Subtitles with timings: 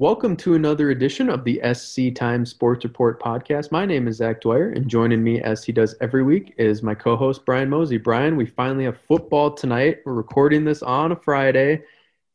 [0.00, 3.72] Welcome to another edition of the SC Times Sports Report podcast.
[3.72, 6.94] My name is Zach Dwyer, and joining me as he does every week is my
[6.94, 8.00] co host, Brian Mozey.
[8.00, 9.98] Brian, we finally have football tonight.
[10.04, 11.82] We're recording this on a Friday.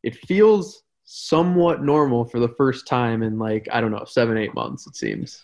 [0.03, 4.53] It feels somewhat normal for the first time in like, I don't know, seven, eight
[4.53, 5.41] months, it seems.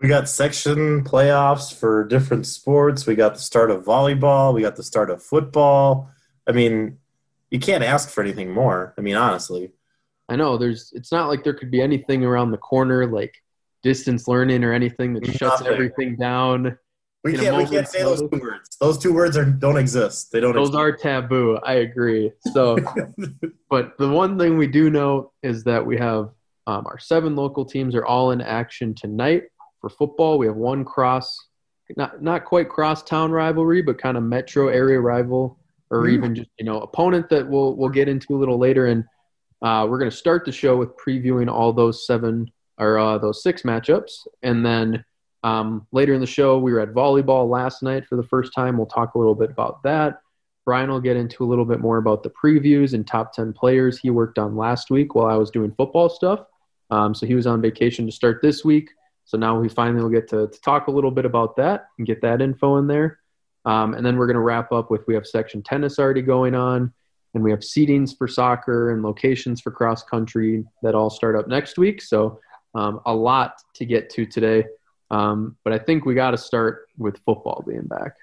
[0.00, 3.08] We got section playoffs for different sports.
[3.08, 4.54] We got the start of volleyball.
[4.54, 6.10] We got the start of football.
[6.46, 6.98] I mean,
[7.50, 8.94] you can't ask for anything more.
[8.96, 9.72] I mean, honestly.
[10.28, 10.92] I know there's.
[10.94, 13.34] It's not like there could be anything around the corner like
[13.82, 15.66] distance learning or anything that shuts Nothing.
[15.68, 16.76] everything down.
[17.24, 17.56] We can't.
[17.56, 18.68] We can't say those two words.
[18.80, 20.32] Those two words are don't exist.
[20.32, 20.54] They don't.
[20.54, 20.80] Those exist.
[20.80, 21.58] are taboo.
[21.64, 22.32] I agree.
[22.52, 22.76] So,
[23.70, 26.30] but the one thing we do know is that we have
[26.66, 29.44] um, our seven local teams are all in action tonight
[29.80, 30.38] for football.
[30.38, 31.36] We have one cross,
[31.96, 35.58] not not quite cross town rivalry, but kind of metro area rival,
[35.90, 36.12] or Mm.
[36.12, 38.86] even just you know opponent that we'll we'll get into a little later.
[38.86, 39.04] And
[39.62, 43.42] uh, we're going to start the show with previewing all those seven or uh, those
[43.42, 45.04] six matchups, and then
[45.42, 48.76] um, later in the show we were at volleyball last night for the first time.
[48.76, 50.20] We'll talk a little bit about that.
[50.66, 53.98] Brian will get into a little bit more about the previews and top 10 players
[53.98, 56.40] he worked on last week while I was doing football stuff.
[56.90, 58.90] Um, so he was on vacation to start this week.
[59.24, 62.06] So now we finally will get to, to talk a little bit about that and
[62.06, 63.20] get that info in there.
[63.64, 66.54] Um, and then we're going to wrap up with we have section tennis already going
[66.54, 66.92] on,
[67.36, 71.46] and we have seedings for soccer and locations for cross country that all start up
[71.46, 72.00] next week.
[72.00, 72.40] So
[72.74, 74.64] um, a lot to get to today.
[75.10, 78.14] Um, but I think we got to start with football being back.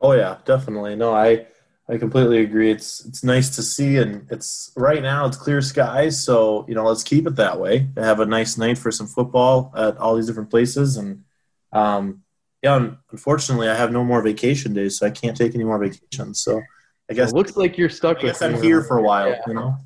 [0.00, 0.94] Oh yeah, definitely.
[0.94, 1.48] No, I
[1.88, 2.70] I completely agree.
[2.70, 6.22] It's it's nice to see, and it's right now it's clear skies.
[6.22, 7.88] So you know, let's keep it that way.
[7.96, 11.24] Have a nice night for some football at all these different places, and
[11.72, 12.22] um,
[12.62, 12.90] yeah.
[13.10, 16.40] Unfortunately, I have no more vacation days, so I can't take any more vacations.
[16.40, 16.62] So
[17.10, 19.30] I guess it looks like you're stuck I guess I'm here for a while.
[19.30, 19.40] Yeah.
[19.46, 19.76] You know,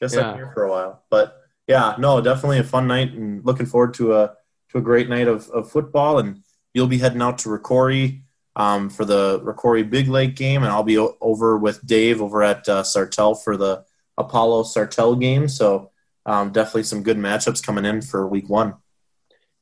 [0.00, 0.30] guess Yeah.
[0.30, 1.02] I'm here for a while.
[1.10, 4.34] But yeah, no, definitely a fun night, and looking forward to a
[4.70, 6.18] to a great night of, of football.
[6.18, 6.42] And
[6.74, 8.22] you'll be heading out to Rocori
[8.56, 12.42] um, for the Rocori Big Lake game, and I'll be o- over with Dave over
[12.42, 13.84] at uh, Sartell for the
[14.16, 15.48] Apollo Sartell game.
[15.48, 15.90] So
[16.26, 18.74] um, definitely some good matchups coming in for Week One.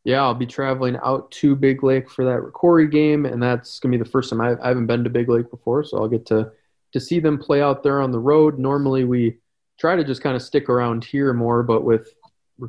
[0.05, 3.97] Yeah, I'll be traveling out to Big Lake for that Corey game, and that's gonna
[3.97, 6.27] be the first time I, I haven't been to Big Lake before, so I'll get
[6.27, 6.53] to
[6.93, 8.59] to see them play out there on the road.
[8.59, 9.39] Normally, we
[9.79, 12.13] try to just kind of stick around here more, but with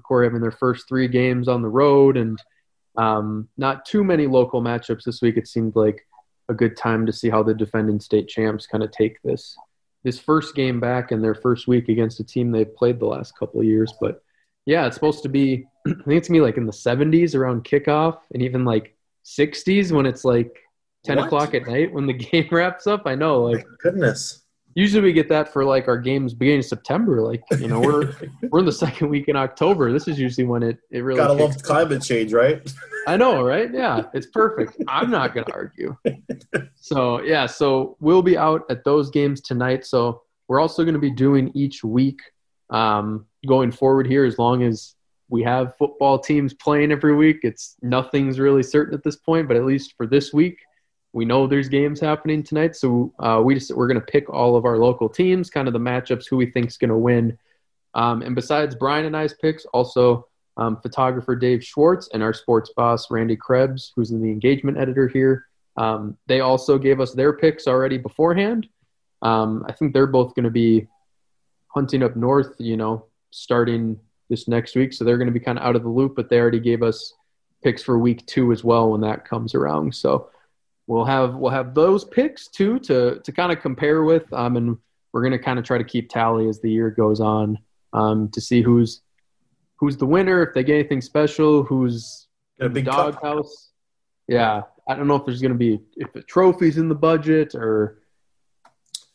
[0.04, 2.42] Corey having their first three games on the road and
[2.98, 6.06] um, not too many local matchups this week, it seemed like
[6.50, 9.56] a good time to see how the defending state champs kind of take this
[10.04, 13.38] this first game back in their first week against a team they've played the last
[13.38, 14.22] couple of years, but
[14.66, 15.66] yeah, it's supposed to be.
[15.88, 18.96] I think it's gonna be like in the 70s around kickoff, and even like
[19.26, 20.56] 60s when it's like
[21.08, 21.26] 10 What?
[21.28, 23.04] o'clock at night when the game wraps up.
[23.06, 24.44] I know, like My goodness.
[24.76, 27.22] usually we get that for like our games beginning of September.
[27.22, 28.14] Like you know, we're
[28.52, 29.92] we're in the second week in October.
[29.92, 31.18] This is usually when it it really.
[31.20, 32.62] Gotta love climate change, right?
[33.08, 33.74] I know, right?
[33.74, 34.76] Yeah, it's perfect.
[34.90, 35.96] I'm not going to argue.
[36.80, 39.86] So, yeah, so we'll be out at those games tonight.
[39.86, 42.20] So, we're also going to be doing each week
[42.70, 44.96] um, going forward here as long as
[45.30, 47.40] we have football teams playing every week.
[47.44, 50.58] It's nothing's really certain at this point, but at least for this week,
[51.14, 52.76] we know there's games happening tonight.
[52.76, 55.74] So, uh, we just we're going to pick all of our local teams, kind of
[55.74, 57.38] the matchups, who we think's going to win.
[57.94, 62.72] Um, and besides Brian and I's picks, also um, photographer Dave Schwartz and our sports
[62.76, 65.48] boss Randy Krebs, who's the engagement editor here.
[65.78, 68.68] Um, they also gave us their picks already beforehand.
[69.22, 70.88] Um, I think they're both going to be
[71.68, 74.00] hunting up north, you know, starting
[74.30, 74.94] this next week.
[74.94, 76.84] So they're going to be kind of out of the loop, but they already gave
[76.84, 77.14] us
[77.64, 79.94] picks for week two as well when that comes around.
[79.94, 80.30] So
[80.88, 84.32] we'll have we'll have those picks too to to kind of compare with.
[84.34, 84.78] Um, and
[85.14, 87.60] we're going to kind of try to keep tally as the year goes on
[87.94, 89.02] um, to see who's
[89.76, 92.28] who's the winner, if they get anything special, who's
[92.60, 93.70] a in the doghouse.
[94.28, 97.54] Yeah, I don't know if there's going to be if a trophy's in the budget
[97.56, 98.02] or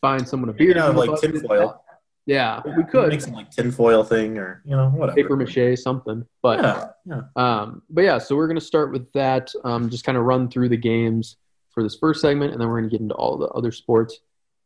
[0.00, 1.78] find someone a beer Yeah, like tinfoil.
[2.24, 5.16] Yeah, we could make some like tinfoil thing or you know whatever.
[5.16, 6.24] paper mache something.
[6.40, 7.22] But Yeah, yeah.
[7.34, 9.52] Um, but yeah, so we're going to start with that.
[9.64, 11.36] Um, just kind of run through the games
[11.72, 14.20] for this first segment, and then we're going to get into all the other sports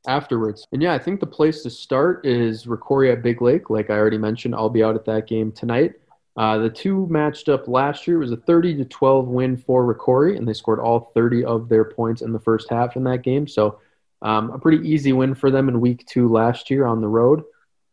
[0.06, 0.66] afterwards.
[0.72, 3.70] And yeah, I think the place to start is Rocori at Big Lake.
[3.70, 5.94] Like I already mentioned, I'll be out at that game tonight.
[6.36, 9.92] Uh, the two matched up last year It was a 30 to 12 win for
[9.92, 13.22] Rocori, and they scored all 30 of their points in the first half in that
[13.22, 13.48] game.
[13.48, 13.80] So
[14.22, 17.42] um, a pretty easy win for them in week two last year on the road.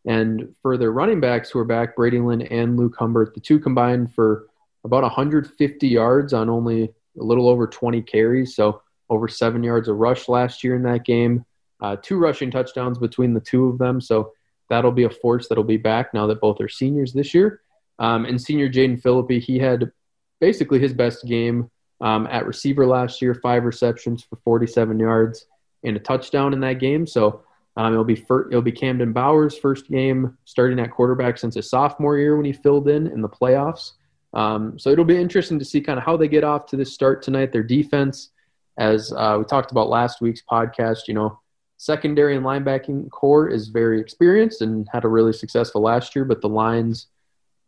[0.06, 3.58] And for their running backs who are back, Brady Lynn and Luke Humbert, the two
[3.58, 4.48] combined for
[4.84, 8.54] about 150 yards on only a little over 20 carries.
[8.54, 11.44] So over seven yards of rush last year in that game.
[11.80, 14.00] Uh, two rushing touchdowns between the two of them.
[14.00, 14.32] So
[14.70, 17.60] that'll be a force that'll be back now that both are seniors this year.
[17.98, 19.92] Um, and senior Jaden Philippi, he had
[20.40, 21.70] basically his best game
[22.00, 25.46] um, at receiver last year, five receptions for 47 yards
[25.84, 27.06] and a touchdown in that game.
[27.06, 27.42] So
[27.76, 31.68] um, it'll be fir- it'll be Camden Bowers' first game starting at quarterback since his
[31.68, 33.92] sophomore year when he filled in in the playoffs.
[34.32, 36.92] Um, so it'll be interesting to see kind of how they get off to this
[36.92, 37.52] start tonight.
[37.52, 38.30] Their defense,
[38.78, 41.38] as uh, we talked about last week's podcast, you know,
[41.76, 46.40] secondary and linebacking core is very experienced and had a really successful last year, but
[46.40, 47.08] the lines,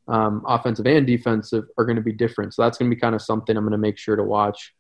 [0.09, 2.55] um, offensive and defensive, are going to be different.
[2.55, 4.75] So that's going to be kind of something I'm going to make sure to watch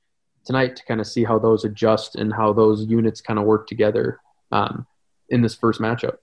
[0.44, 3.66] tonight to kind of see how those adjust and how those units kind of work
[3.66, 4.20] together
[4.52, 4.86] um,
[5.28, 6.16] in this first matchup.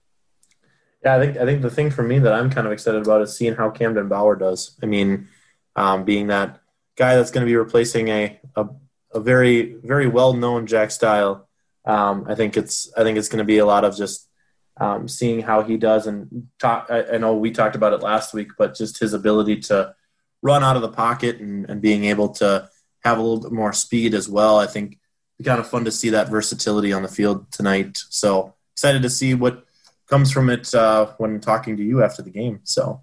[1.04, 3.20] Yeah, I think I think the thing for me that I'm kind of excited about
[3.20, 4.78] is seeing how Camden Bauer does.
[4.82, 5.28] I mean,
[5.76, 6.60] um, being that
[6.96, 8.66] guy that's going to be replacing a, a,
[9.14, 11.48] a very very well known Jack Style,
[11.84, 14.28] um, I think it's I think it's going to be a lot of just
[14.76, 16.88] um, seeing how he does and talk.
[16.90, 19.94] I, I, know we talked about it last week, but just his ability to
[20.42, 22.68] run out of the pocket and, and being able to
[23.04, 24.58] have a little bit more speed as well.
[24.58, 24.98] I think
[25.38, 28.02] be kind of fun to see that versatility on the field tonight.
[28.08, 29.64] So excited to see what
[30.08, 32.60] comes from it uh, when talking to you after the game.
[32.64, 33.02] So.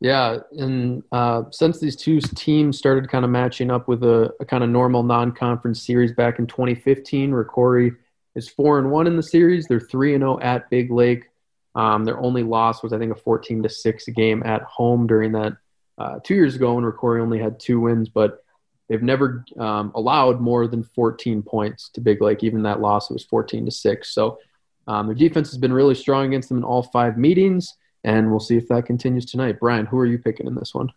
[0.00, 4.46] Yeah, and uh, since these two teams started kind of matching up with a, a
[4.46, 7.94] kind of normal non-conference series back in 2015, Rocori
[8.34, 9.66] is four and one in the series.
[9.66, 11.24] They're three and zero oh at Big Lake.
[11.74, 15.32] Um, their only loss was I think a 14 to six game at home during
[15.32, 15.52] that
[15.98, 18.42] uh, two years ago when Rocori only had two wins, but
[18.88, 22.42] they've never um, allowed more than 14 points to Big Lake.
[22.42, 24.14] Even that loss was 14 to six.
[24.14, 24.38] So
[24.86, 27.74] um, their defense has been really strong against them in all five meetings,
[28.04, 29.60] and we'll see if that continues tonight.
[29.60, 30.90] Brian, who are you picking in this one?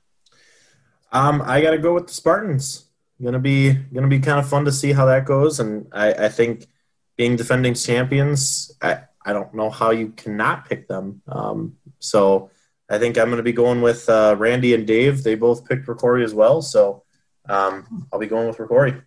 [1.12, 2.86] Um, I got to go with the Spartans.
[3.22, 6.30] Gonna be gonna be kind of fun to see how that goes, and I, I
[6.30, 6.68] think
[7.16, 11.22] being defending champions, I, I don't know how you cannot pick them.
[11.28, 12.50] Um, so
[12.90, 15.24] I think I'm going to be going with uh, Randy and Dave.
[15.24, 17.04] They both picked Rocori as well, so
[17.48, 19.02] um, I'll be going with Rocori.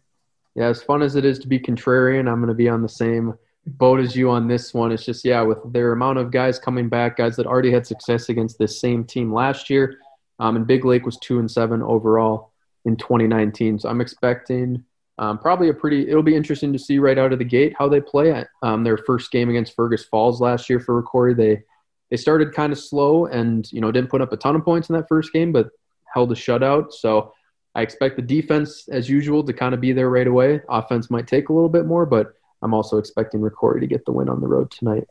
[0.55, 2.89] Yeah, as fun as it is to be contrarian, I'm going to be on the
[2.89, 3.35] same
[3.67, 4.93] boat as you on this one.
[4.93, 8.29] It's just yeah, with their amount of guys coming back, guys that already had success
[8.29, 9.99] against this same team last year,
[10.39, 12.53] um, and Big Lake was two and seven overall
[12.85, 13.81] in 2019.
[13.81, 14.85] So I'm expecting
[15.19, 16.09] um, probably a pretty.
[16.09, 18.85] It'll be interesting to see right out of the gate how they play at um,
[18.85, 21.37] their first game against Fergus Falls last year for Rocori.
[21.37, 21.63] They
[22.11, 24.89] they started kind of slow and you know didn't put up a ton of points
[24.89, 25.71] in that first game, but
[26.13, 26.93] held a shutout.
[26.93, 27.33] So
[27.75, 30.63] I expect the defense, as usual, to kind of be there right away.
[30.69, 34.13] Offense might take a little bit more, but I'm also expecting Rocori to get the
[34.13, 35.07] win on the road tonight.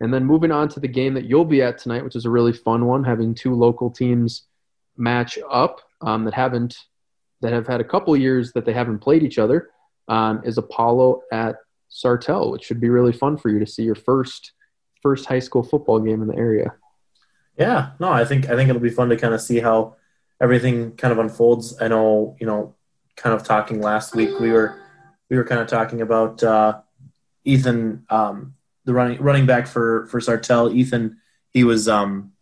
[0.00, 2.30] And then moving on to the game that you'll be at tonight, which is a
[2.30, 4.46] really fun one, having two local teams
[4.96, 6.76] match up um, that haven't
[7.42, 9.70] that have had a couple years that they haven't played each other,
[10.08, 11.56] um, is Apollo at
[11.90, 14.52] Sartell, which should be really fun for you to see your first
[15.02, 16.74] first high school football game in the area.
[17.58, 19.96] Yeah, no, I think I think it'll be fun to kind of see how
[20.40, 21.80] everything kind of unfolds.
[21.80, 22.74] I know, you know,
[23.16, 24.80] kind of talking last week, we were
[25.30, 26.80] we were kind of talking about uh,
[27.44, 30.74] Ethan, um, the running running back for for Sartell.
[30.74, 31.18] Ethan,
[31.50, 32.32] he was um,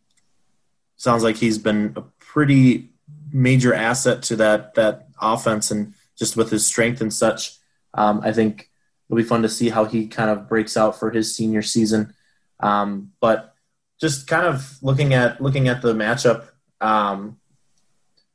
[0.97, 2.91] sounds like he's been a pretty
[3.31, 7.59] major asset to that that offense, and just with his strength and such,
[7.95, 8.71] um, I think
[9.09, 12.15] it'll be fun to see how he kind of breaks out for his senior season.
[12.61, 13.55] Um, but
[14.01, 16.49] just kind of looking at looking at the matchup,
[16.81, 17.39] um,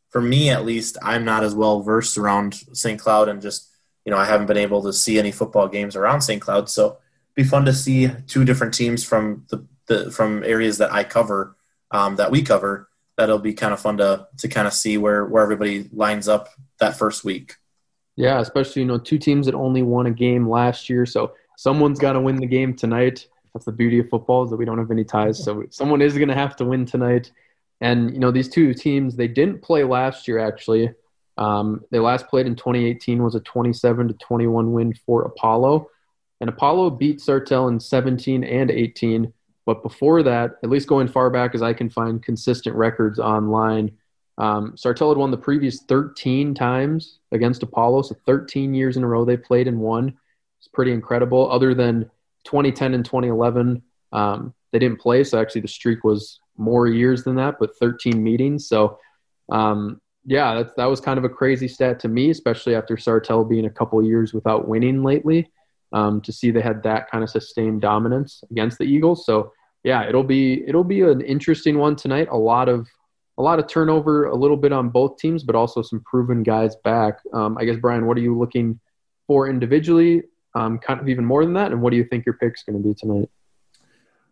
[0.09, 2.99] for me at least, I'm not as well versed around St.
[2.99, 3.72] Cloud and just
[4.05, 6.41] you know I haven't been able to see any football games around St.
[6.41, 6.99] Cloud, so it'd
[7.35, 11.55] be fun to see two different teams from the, the from areas that I cover
[11.91, 12.89] um, that we cover.
[13.17, 16.49] That'll be kind of fun to to kind of see where where everybody lines up
[16.79, 17.55] that first week.
[18.15, 21.99] Yeah, especially you know two teams that only won a game last year, so someone's
[21.99, 23.27] got to win the game tonight.
[23.53, 26.15] That's the beauty of football is that we don't have any ties, so someone is
[26.15, 27.31] going to have to win tonight.
[27.81, 30.93] And you know these two teams they didn't play last year actually.
[31.37, 35.89] Um, they last played in 2018 was a 27 to 21 win for Apollo,
[36.39, 39.33] and Apollo beat Sartell in 17 and 18.
[39.65, 43.91] but before that, at least going far back as I can find consistent records online,
[44.37, 49.07] um, Sartell had won the previous 13 times against Apollo, so 13 years in a
[49.07, 50.17] row they played and won.
[50.59, 51.49] It's pretty incredible.
[51.51, 52.09] Other than
[52.45, 57.35] 2010 and 2011, um, they didn't play, so actually the streak was more years than
[57.35, 58.67] that, but 13 meetings.
[58.67, 58.99] So,
[59.49, 63.47] um, yeah, that, that was kind of a crazy stat to me, especially after Sartell
[63.47, 65.51] being a couple years without winning lately.
[65.91, 69.27] Um, to see they had that kind of sustained dominance against the Eagles.
[69.27, 69.53] So
[69.83, 72.29] yeah, it'll be it'll be an interesting one tonight.
[72.31, 72.87] A lot of
[73.37, 76.75] a lot of turnover, a little bit on both teams, but also some proven guys
[76.83, 77.19] back.
[77.33, 78.79] Um, I guess Brian, what are you looking
[79.27, 80.23] for individually?
[80.55, 82.81] Um, kind of even more than that, and what do you think your pick's going
[82.81, 83.29] to be tonight?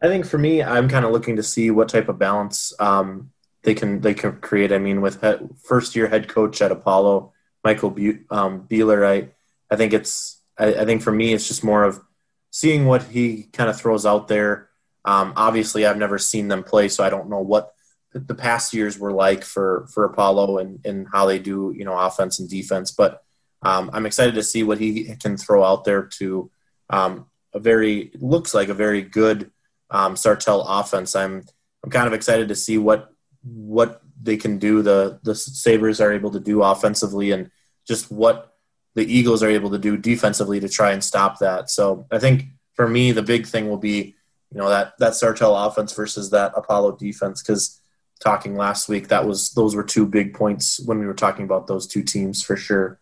[0.02, 3.32] I think for me, I'm kind of looking to see what type of balance um,
[3.64, 4.72] they can they can create.
[4.72, 9.30] I mean, with he- first year head coach at Apollo, Michael Be- um, Beeler, I
[9.72, 12.02] I think it's I, I, think for me it's just more of
[12.50, 14.70] seeing what he kind of throws out there.
[15.06, 17.74] Um, obviously, I've never seen them play, so I don't know what
[18.14, 21.98] the past years were like for for Apollo and and how they do you know
[21.98, 22.92] offense and defense.
[22.92, 23.24] But
[23.62, 26.50] um, I'm excited to see what he can throw out there to
[26.90, 29.52] um, a very looks like a very good
[29.90, 31.16] um, Sartell offense.
[31.16, 31.44] I'm
[31.84, 33.11] I'm kind of excited to see what
[33.44, 34.82] what they can do.
[34.82, 37.52] The the Sabres are able to do offensively and
[37.88, 38.56] just what
[38.96, 41.70] the Eagles are able to do defensively to try and stop that.
[41.70, 42.46] So I think
[42.76, 44.16] for me the big thing will be
[44.52, 47.80] you know that that Sartell offense versus that Apollo defense because
[48.20, 51.68] talking last week that was those were two big points when we were talking about
[51.68, 53.00] those two teams for sure.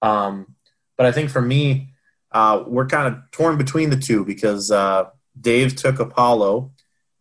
[0.00, 0.54] Um,
[0.96, 1.94] but I think for me,
[2.32, 5.06] uh, we're kind of torn between the two because uh,
[5.38, 6.72] Dave took Apollo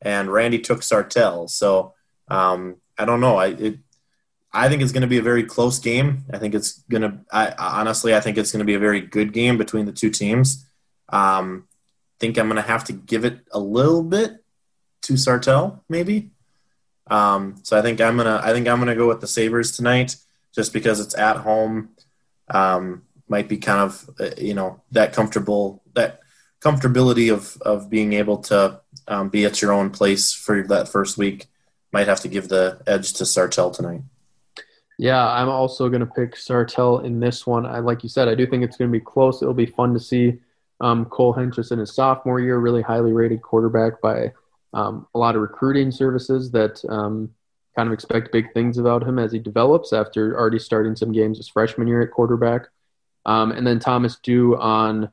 [0.01, 1.49] and Randy took Sartell.
[1.49, 1.93] So
[2.31, 3.37] um, I don't know.
[3.37, 3.79] I it,
[4.53, 6.25] I think it's going to be a very close game.
[6.33, 7.19] I think it's going to.
[7.31, 10.09] I honestly, I think it's going to be a very good game between the two
[10.09, 10.65] teams.
[11.09, 14.43] Um, I think I'm going to have to give it a little bit
[15.03, 16.31] to Sartell, maybe.
[17.07, 18.39] Um, so I think I'm gonna.
[18.43, 20.15] I think I'm gonna go with the Sabres tonight,
[20.55, 21.89] just because it's at home.
[22.49, 26.19] Um, might be kind of uh, you know that comfortable that
[26.61, 31.17] comfortability of of being able to um, be at your own place for that first
[31.17, 31.47] week.
[31.91, 34.01] Might have to give the edge to Sartell tonight.
[34.97, 37.65] Yeah, I'm also going to pick Sartell in this one.
[37.65, 39.41] I, like you said, I do think it's going to be close.
[39.41, 40.39] It'll be fun to see
[40.79, 44.31] um, Cole Hentges in his sophomore year, really highly rated quarterback by
[44.73, 47.31] um, a lot of recruiting services that um,
[47.75, 51.37] kind of expect big things about him as he develops after already starting some games
[51.37, 52.67] his freshman year at quarterback.
[53.25, 55.11] Um, and then Thomas Dew on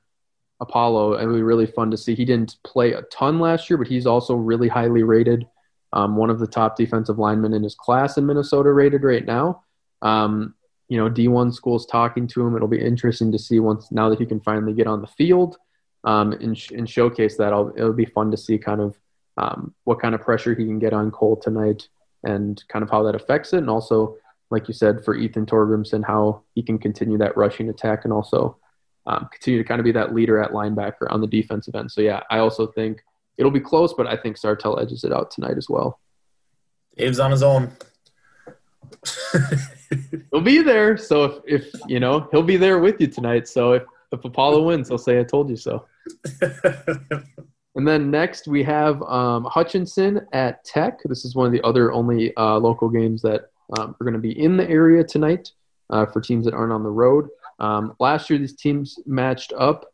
[0.61, 1.15] Apollo.
[1.15, 2.15] It would be really fun to see.
[2.15, 5.47] He didn't play a ton last year, but he's also really highly rated.
[5.93, 9.63] Um, one of the top defensive linemen in his class in Minnesota rated right now.
[10.03, 10.55] Um,
[10.89, 12.57] you know, D1 schools talking to him.
[12.57, 15.59] It'll be interesting to see once now that he can finally get on the field
[16.05, 17.53] um, and, sh- and showcase that.
[17.53, 18.99] I'll, it'll be fun to see kind of
[19.37, 21.89] um, what kind of pressure he can get on Cole tonight
[22.25, 23.59] and kind of how that affects it.
[23.59, 24.17] And also,
[24.51, 28.57] like you said, for Ethan Torgrimson, how he can continue that rushing attack and also
[29.07, 31.91] um, continue to kind of be that leader at linebacker on the defensive end.
[31.91, 33.03] So, yeah, I also think
[33.39, 36.01] it'll be close, but I think Sartell edges it out tonight as well.
[36.97, 37.71] Dave's on his own.
[40.31, 40.97] he'll be there.
[40.97, 43.49] So if, if you know, he'll be there with you tonight.
[43.49, 45.87] So if, if Apollo wins, he'll say, I told you so.
[47.75, 50.99] and then next we have um, Hutchinson at Tech.
[51.05, 54.19] This is one of the other only uh, local games that um, are going to
[54.19, 55.53] be in the area tonight
[55.91, 57.29] uh, for teams that aren't on the road.
[57.61, 59.87] Um, last year, these teams matched up.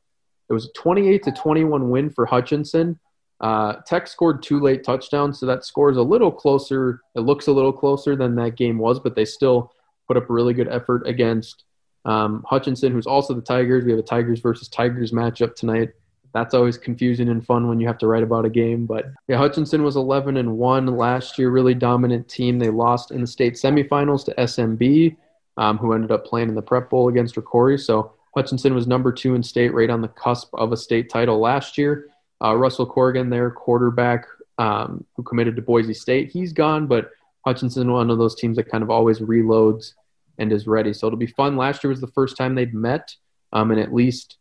[0.48, 2.98] It was a 28 to 21 win for Hutchinson.
[3.40, 7.00] Uh, Tech scored two late touchdowns, so that score is a little closer.
[7.14, 9.72] It looks a little closer than that game was, but they still
[10.06, 11.64] put up a really good effort against
[12.04, 13.84] um, Hutchinson, who's also the Tigers.
[13.84, 15.90] We have a Tigers versus Tigers matchup tonight.
[16.32, 18.86] That's always confusing and fun when you have to write about a game.
[18.86, 22.58] But yeah, Hutchinson was 11 and one last year, really dominant team.
[22.58, 25.16] They lost in the state semifinals to SMB,
[25.56, 27.80] um, who ended up playing in the Prep Bowl against Rocori.
[27.80, 31.38] So Hutchinson was number two in state, right on the cusp of a state title
[31.38, 32.08] last year.
[32.44, 34.26] Uh, Russell Corrigan, their quarterback,
[34.58, 37.10] um, who committed to Boise State, he's gone, but
[37.44, 39.92] Hutchinson, one of those teams that kind of always reloads
[40.38, 40.92] and is ready.
[40.92, 41.56] So it'll be fun.
[41.56, 43.14] Last year was the first time they'd met
[43.52, 44.38] um, in at least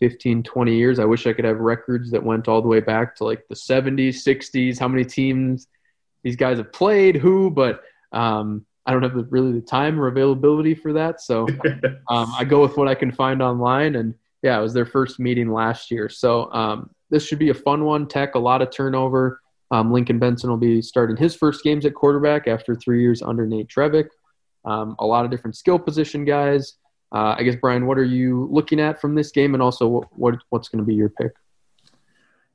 [0.00, 0.98] 15, 20 years.
[0.98, 3.54] I wish I could have records that went all the way back to like the
[3.54, 5.66] 70s, 60s, how many teams
[6.22, 7.82] these guys have played, who, but
[8.12, 11.20] um, I don't have the, really the time or availability for that.
[11.20, 11.46] So
[12.08, 13.96] um, I go with what I can find online.
[13.96, 16.08] And yeah, it was their first meeting last year.
[16.08, 18.08] So um, this should be a fun one.
[18.08, 19.40] Tech, a lot of turnover.
[19.70, 23.46] Um, Lincoln Benson will be starting his first games at quarterback after three years under
[23.46, 24.08] Nate Trevick.
[24.64, 26.74] Um, a lot of different skill position guys.
[27.14, 30.08] Uh, I guess Brian, what are you looking at from this game, and also what,
[30.18, 31.32] what what's going to be your pick?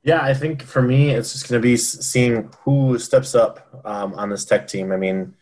[0.02, 4.12] Yeah, I think for me, it's just going to be seeing who steps up um,
[4.14, 4.92] on this tech team.
[4.92, 5.34] I mean,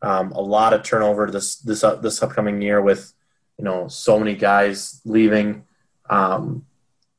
[0.00, 3.12] um, a lot of turnover this this uh, this upcoming year with
[3.58, 5.64] you know so many guys leaving,
[6.08, 6.64] um,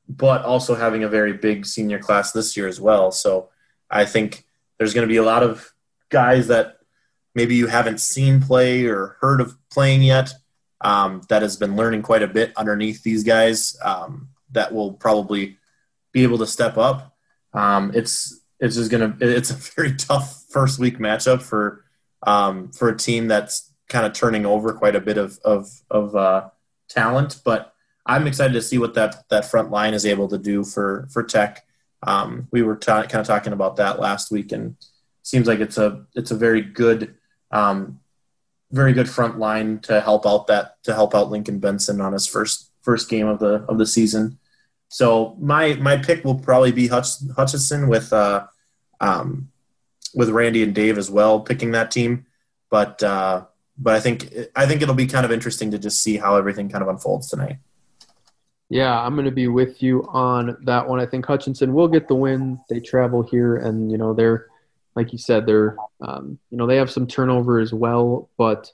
[0.08, 3.12] but also having a very big senior class this year as well.
[3.12, 3.50] So
[3.90, 4.46] I think
[4.78, 5.74] there's going to be a lot of
[6.10, 6.78] guys that
[7.36, 10.34] maybe you haven't seen play or heard of playing yet
[10.82, 15.58] um, that has been learning quite a bit underneath these guys um, that will probably
[16.12, 17.16] be able to step up.
[17.54, 21.86] Um, it's it's just gonna it's a very tough first week matchup for
[22.24, 26.16] um, for a team that's kind of turning over quite a bit of of, of
[26.16, 26.50] uh,
[26.90, 27.73] talent, but
[28.06, 31.24] I'm excited to see what that that front line is able to do for for
[31.24, 31.66] Tech.
[32.06, 34.76] Um, we were kind of talking about that last week, and
[35.22, 37.16] seems like it's a it's a very good
[37.52, 38.00] um,
[38.72, 42.28] very good front line to help out that to help out Lincoln Benson on his
[42.28, 44.38] first first game of the of the season.
[44.90, 48.48] So my my pick will probably be Hutch, Hutchinson with uh,
[49.00, 49.50] um,
[50.14, 52.26] with Randy and Dave as well picking that team.
[52.70, 53.46] But uh,
[53.78, 56.70] but I think I think it'll be kind of interesting to just see how everything
[56.70, 57.58] kind of unfolds tonight.
[58.74, 61.00] Yeah, I'm going to be with you on that one.
[61.00, 62.60] I think Hutchinson will get the win.
[62.72, 64.48] They travel here, and you know they're
[64.96, 68.72] like you said, they're um, you know they have some turnover as well, but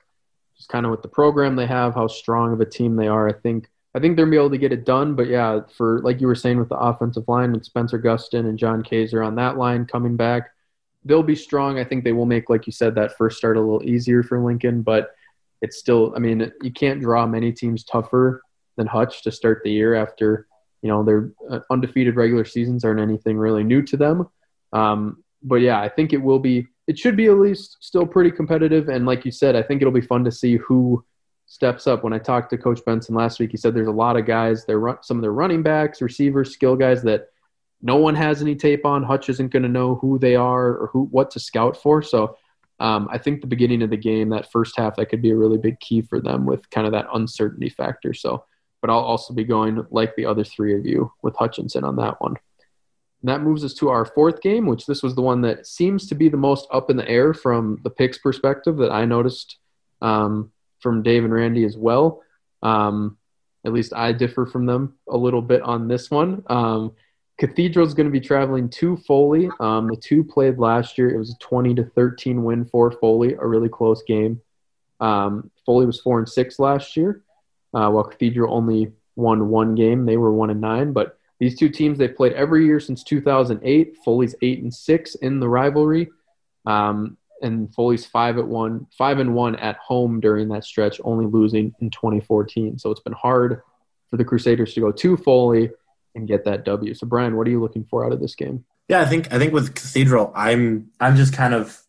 [0.55, 3.27] just kind of with the program they have, how strong of a team they are,
[3.27, 5.15] I think I think they're gonna be able to get it done.
[5.15, 8.57] But yeah, for like you were saying with the offensive line with Spencer Gustin and
[8.57, 10.51] John Kaiser on that line coming back,
[11.03, 11.77] they'll be strong.
[11.77, 14.39] I think they will make, like you said, that first start a little easier for
[14.39, 14.81] Lincoln.
[14.81, 15.13] But
[15.61, 18.43] it's still, I mean, you can't draw many teams tougher
[18.79, 20.47] than Hutch to start the year after
[20.81, 24.27] you know their uh, undefeated regular seasons aren't anything really new to them.
[24.71, 26.67] Um, but yeah, I think it will be.
[26.87, 28.89] It should be at least still pretty competitive.
[28.89, 31.05] And like you said, I think it'll be fun to see who
[31.45, 32.03] steps up.
[32.03, 34.65] When I talked to Coach Benson last week, he said there's a lot of guys.
[34.65, 37.27] They're some of their running backs, receivers, skill guys that
[37.81, 39.03] no one has any tape on.
[39.03, 42.01] Hutch isn't going to know who they are or who what to scout for.
[42.01, 42.37] So
[42.79, 45.35] um, I think the beginning of the game, that first half, that could be a
[45.35, 48.13] really big key for them with kind of that uncertainty factor.
[48.13, 48.45] So,
[48.81, 52.21] but I'll also be going like the other three of you with Hutchinson on that
[52.21, 52.35] one.
[53.21, 56.07] And that moves us to our fourth game, which this was the one that seems
[56.07, 59.57] to be the most up in the air from the picks perspective that I noticed.
[60.01, 62.23] Um, from Dave and Randy as well.
[62.63, 63.17] Um,
[63.65, 66.43] at least I differ from them a little bit on this one.
[66.47, 66.93] Um,
[67.37, 69.49] Cathedral is going to be traveling to Foley.
[69.59, 71.09] Um, the two played last year.
[71.09, 74.41] It was a 20 to 13 win for Foley, a really close game.
[74.99, 77.23] Um, Foley was four and six last year,
[77.73, 80.05] uh, while Cathedral only won one game.
[80.05, 80.93] They were one and nine.
[80.93, 83.97] But these two teams they've played every year since 2008.
[84.03, 86.09] Foley's eight and six in the rivalry.
[86.65, 91.25] Um, and Foley's five at one, five and one at home during that stretch, only
[91.25, 92.77] losing in 2014.
[92.79, 93.61] So it's been hard
[94.09, 95.71] for the Crusaders to go to Foley
[96.15, 96.93] and get that W.
[96.93, 98.65] So Brian, what are you looking for out of this game?
[98.89, 101.79] Yeah, I think I think with Cathedral, I'm I'm just kind of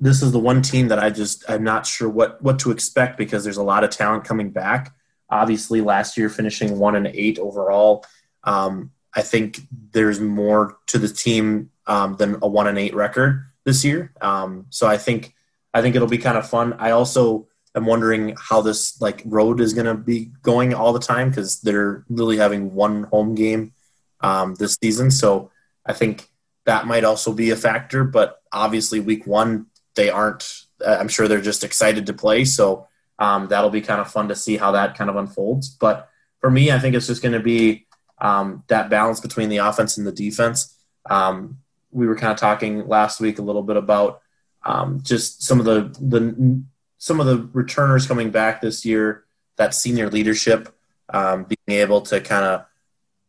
[0.00, 3.16] this is the one team that I just I'm not sure what what to expect
[3.16, 4.92] because there's a lot of talent coming back.
[5.30, 8.04] Obviously, last year finishing one and eight overall.
[8.44, 9.60] Um, I think
[9.92, 14.12] there's more to the team um, than a one and eight record this year.
[14.20, 15.34] Um, so I think
[15.74, 16.74] I think it'll be kind of fun.
[16.74, 21.00] I also am wondering how this like road is going to be going all the
[21.00, 23.72] time because they're really having one home game
[24.20, 25.10] um, this season.
[25.10, 25.50] So
[25.86, 26.28] I think
[26.66, 28.04] that might also be a factor.
[28.04, 30.64] But obviously, week one they aren't.
[30.86, 32.44] I'm sure they're just excited to play.
[32.44, 32.86] So
[33.20, 35.68] um, that'll be kind of fun to see how that kind of unfolds.
[35.68, 36.08] But
[36.40, 37.86] for me, I think it's just going to be
[38.18, 40.74] um, that balance between the offense and the defense.
[41.08, 41.58] Um,
[41.92, 44.22] we were kind of talking last week a little bit about
[44.64, 46.62] um, just some of the the
[46.98, 49.24] some of the returners coming back this year.
[49.56, 50.74] That senior leadership,
[51.10, 52.64] um, being able to kind of,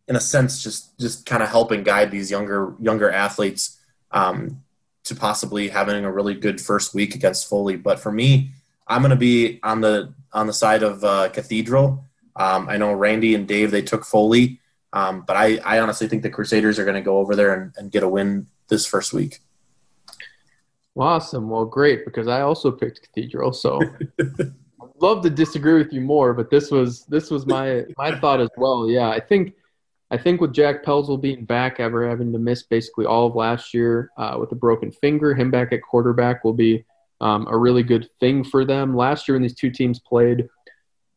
[0.08, 3.78] in a sense, just just kind of help and guide these younger younger athletes
[4.12, 4.64] um,
[5.04, 7.76] to possibly having a really good first week against Foley.
[7.76, 8.52] But for me,
[8.92, 12.06] I'm going to be on the on the side of uh, Cathedral.
[12.36, 14.60] Um, I know Randy and Dave they took Foley.
[14.94, 17.74] Um, but I, I honestly think the Crusaders are going to go over there and,
[17.78, 19.40] and get a win this first week.
[20.98, 21.50] Awesome.
[21.50, 23.54] Well, great because I also picked Cathedral.
[23.54, 23.80] So
[25.02, 28.50] love to disagree with you more, but this was this was my my thought as
[28.58, 28.90] well.
[28.90, 29.54] Yeah, I think
[30.12, 33.74] I think with Jack Pelzel being back ever having to miss basically all of last
[33.74, 36.84] year uh, with a broken finger, him back at quarterback will be
[37.22, 38.96] um, a really good thing for them.
[38.96, 40.50] Last year when these two teams played, it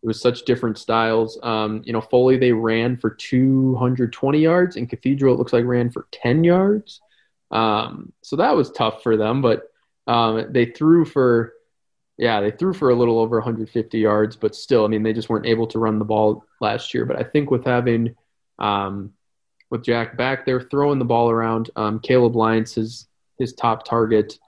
[0.07, 1.39] was such different styles.
[1.43, 5.91] Um, you know, Foley they ran for 220 yards, and Cathedral it looks like ran
[5.91, 7.01] for 10 yards.
[7.51, 9.63] Um, so that was tough for them, but
[10.07, 11.55] um, they threw for,
[12.19, 15.31] yeah, they threw for a little over 150 yards, but still, I mean, they just
[15.31, 17.07] weren't able to run the ball last year.
[17.07, 18.15] But I think with having,
[18.59, 19.15] um,
[19.71, 21.71] with Jack back there throwing the ball around.
[21.75, 24.39] Um, Caleb Lyons, his his top target,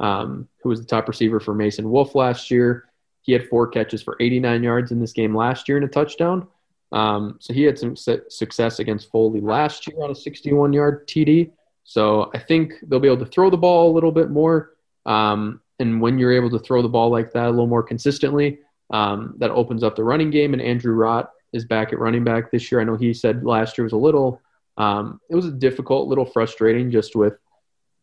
[0.00, 2.88] um, who was the top receiver for Mason Wolf last year.
[3.22, 6.46] He had four catches for 89 yards in this game last year and a touchdown.
[6.92, 11.50] Um, so he had some success against Foley last year on a 61 yard TD.
[11.84, 14.74] So I think they'll be able to throw the ball a little bit more.
[15.06, 18.60] Um, and when you're able to throw the ball like that a little more consistently,
[18.90, 20.52] um, that opens up the running game.
[20.52, 22.80] And Andrew Rott is back at running back this year.
[22.80, 24.40] I know he said last year was a little,
[24.76, 27.34] um, it was a difficult, little frustrating just with,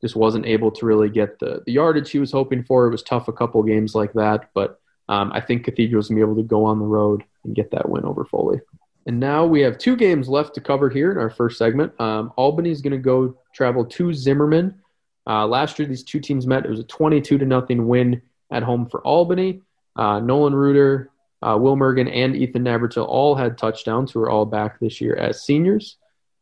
[0.02, 2.88] just wasn't able to really get the, the yardage he was hoping for.
[2.88, 6.22] It was tough a couple games like that, but um, I think Cathedral's gonna be
[6.22, 8.60] able to go on the road and get that win over Foley.
[9.08, 12.00] And now we have two games left to cover here in our first segment.
[12.00, 14.80] Um, Albany's going to go travel to Zimmerman.
[15.28, 16.66] Uh, last year, these two teams met.
[16.66, 19.62] It was a 22 to nothing win at home for Albany.
[19.96, 21.10] Uh, Nolan Reuter,
[21.42, 25.16] uh, Will Mergen, and Ethan Navratil all had touchdowns, who are all back this year
[25.16, 25.98] as seniors.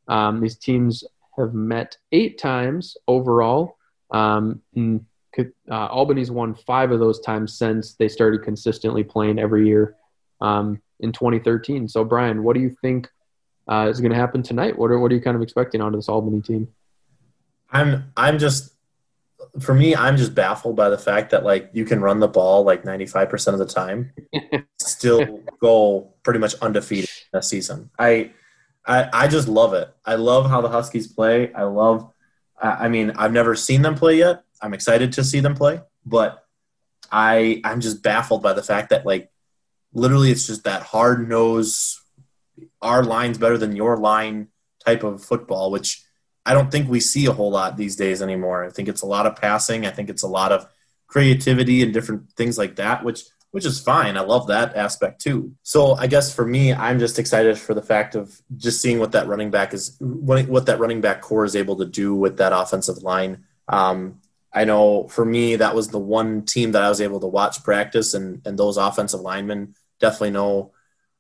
[0.07, 1.03] Um, these teams
[1.39, 3.77] have met eight times overall.
[4.11, 9.95] Um, uh, Albany's won five of those times since they started consistently playing every year.
[10.41, 11.87] Um, in 2013.
[11.87, 13.09] So, Brian, what do you think
[13.67, 14.77] uh, is going to happen tonight?
[14.77, 16.67] What are what are you kind of expecting out of this Albany team?
[17.71, 18.73] I'm I'm just
[19.59, 22.63] for me, I'm just baffled by the fact that like you can run the ball
[22.63, 24.11] like 95% of the time,
[24.79, 27.89] still go pretty much undefeated this season.
[27.97, 28.31] I,
[28.89, 29.93] I I just love it.
[30.03, 31.53] I love how the Huskies play.
[31.53, 32.11] I love.
[32.61, 34.43] I mean, I've never seen them play yet.
[34.61, 36.43] I'm excited to see them play, but
[37.09, 39.31] I I'm just baffled by the fact that like
[39.93, 42.01] literally it's just that hard nose
[42.81, 44.47] our line's better than your line
[44.85, 46.03] type of football which
[46.45, 49.07] i don't think we see a whole lot these days anymore i think it's a
[49.07, 50.67] lot of passing i think it's a lot of
[51.07, 55.51] creativity and different things like that which which is fine i love that aspect too
[55.63, 59.11] so i guess for me i'm just excited for the fact of just seeing what
[59.11, 62.53] that running back is what that running back core is able to do with that
[62.53, 64.19] offensive line um,
[64.51, 67.63] I know for me that was the one team that I was able to watch
[67.63, 70.71] practice, and and those offensive linemen definitely know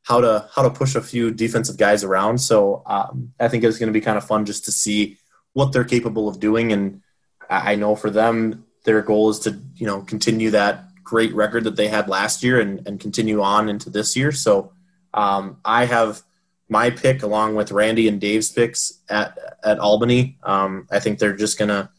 [0.03, 2.39] how to how to push a few defensive guys around.
[2.39, 5.17] So um, I think it's going to be kind of fun just to see
[5.53, 6.71] what they're capable of doing.
[6.71, 7.01] And
[7.49, 11.75] I know for them, their goal is to you know continue that great record that
[11.75, 14.31] they had last year and, and continue on into this year.
[14.31, 14.71] So
[15.13, 16.21] um, I have
[16.67, 20.37] my pick along with Randy and Dave's picks at at Albany.
[20.43, 21.89] Um, I think they're just going to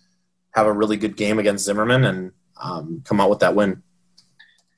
[0.52, 3.82] have a really good game against Zimmerman and um, come out with that win.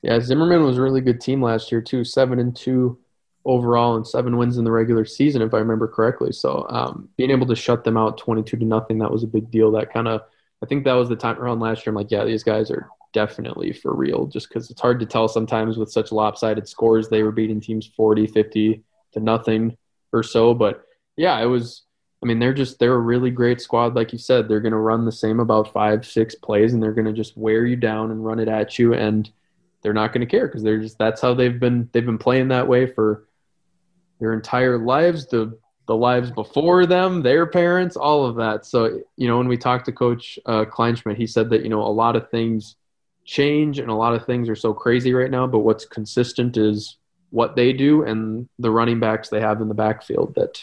[0.01, 2.97] Yeah, Zimmerman was a really good team last year too, seven and two
[3.45, 6.31] overall and seven wins in the regular season, if I remember correctly.
[6.31, 9.51] So um, being able to shut them out twenty-two to nothing, that was a big
[9.51, 9.71] deal.
[9.71, 10.21] That kind of,
[10.63, 11.91] I think that was the time around last year.
[11.91, 15.27] I'm like, yeah, these guys are definitely for real, just because it's hard to tell
[15.27, 17.07] sometimes with such lopsided scores.
[17.07, 19.77] They were beating teams 40, 50 to nothing
[20.11, 20.83] or so, but
[21.15, 21.83] yeah, it was
[22.23, 24.47] I mean, they're just they're a really great squad, like you said.
[24.47, 27.35] They're going to run the same about five, six plays, and they're going to just
[27.35, 29.29] wear you down and run it at you, and
[29.81, 32.47] they're not going to care because they're just that's how they've been they've been playing
[32.47, 33.27] that way for
[34.21, 38.65] their entire lives, the the lives before them, their parents, all of that.
[38.65, 41.81] So you know, when we talked to Coach uh, Kleinschmidt, he said that you know
[41.81, 42.77] a lot of things
[43.25, 46.97] change and a lot of things are so crazy right now, but what's consistent is
[47.29, 50.61] what they do and the running backs they have in the backfield that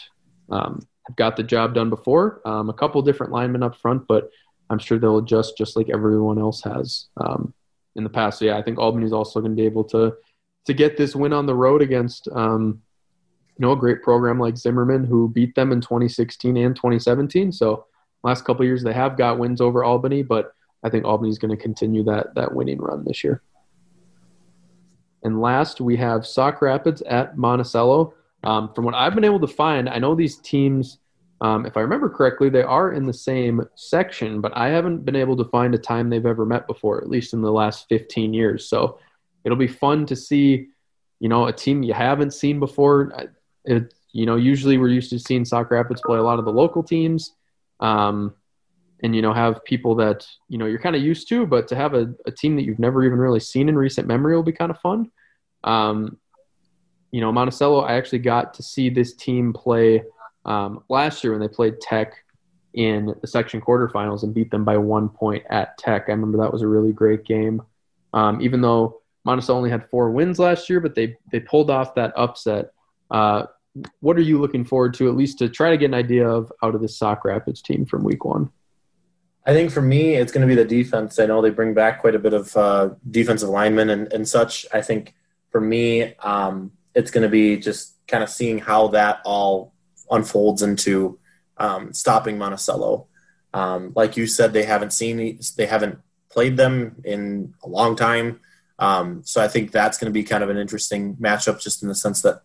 [0.49, 2.41] um, have got the job done before.
[2.45, 4.29] Um, a couple different linemen up front, but
[4.69, 7.53] I'm sure they'll adjust just like everyone else has um,
[7.95, 8.39] in the past.
[8.39, 10.15] So yeah, I think Albany's also going to be able to
[10.65, 12.81] to get this win on the road against um,
[13.57, 17.51] you know a great program like Zimmerman, who beat them in 2016 and 2017.
[17.51, 17.85] So
[18.23, 21.61] last couple years they have got wins over Albany, but I think Albany's going to
[21.61, 23.41] continue that that winning run this year.
[25.23, 28.13] And last, we have Sauk Rapids at Monticello.
[28.43, 30.97] Um, from what I've been able to find, I know these teams,
[31.41, 35.15] um, if I remember correctly, they are in the same section, but I haven't been
[35.15, 38.33] able to find a time they've ever met before, at least in the last 15
[38.33, 38.67] years.
[38.67, 38.97] So
[39.43, 40.69] it'll be fun to see,
[41.19, 43.29] you know, a team you haven't seen before.
[43.65, 46.51] It, you know, usually we're used to seeing Sauk Rapids play a lot of the
[46.51, 47.33] local teams.
[47.79, 48.33] Um,
[49.03, 51.75] and you know have people that you know you're kind of used to but to
[51.75, 54.51] have a, a, team that you've never even really seen in recent memory will be
[54.51, 55.09] kind of fun
[55.63, 56.17] um,
[57.11, 60.03] you know, Monticello, I actually got to see this team play
[60.45, 62.13] um, last year when they played Tech
[62.73, 66.05] in the section quarterfinals and beat them by one point at Tech.
[66.07, 67.61] I remember that was a really great game.
[68.13, 71.95] Um, even though Monticello only had four wins last year, but they they pulled off
[71.95, 72.71] that upset.
[73.09, 73.43] Uh,
[73.99, 76.51] what are you looking forward to, at least to try to get an idea of
[76.63, 78.49] out of this Sauk Rapids team from Week One?
[79.45, 81.17] I think for me, it's going to be the defense.
[81.17, 84.65] I know they bring back quite a bit of uh, defensive linemen and, and such.
[84.71, 85.15] I think
[85.49, 89.73] for me, um, it's going to be just kind of seeing how that all
[90.11, 91.17] unfolds into
[91.57, 93.07] um, stopping Monticello.
[93.53, 95.99] Um, like you said, they haven't seen they haven't
[96.29, 98.39] played them in a long time.
[98.79, 101.89] Um, so I think that's going to be kind of an interesting matchup, just in
[101.89, 102.41] the sense that,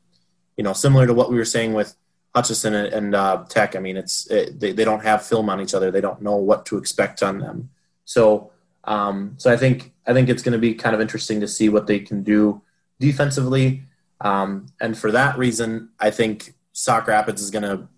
[0.56, 1.94] you know, similar to what we were saying with
[2.36, 3.74] Hutchinson and, and uh, Tech.
[3.74, 5.90] I mean, it's it, they, they don't have film on each other.
[5.90, 7.70] They don't know what to expect on them.
[8.04, 8.52] So
[8.84, 11.70] um, so I think I think it's going to be kind of interesting to see
[11.70, 12.60] what they can do
[13.00, 13.84] defensively.
[14.20, 17.88] Um, and for that reason, I think Sauk Rapids is going to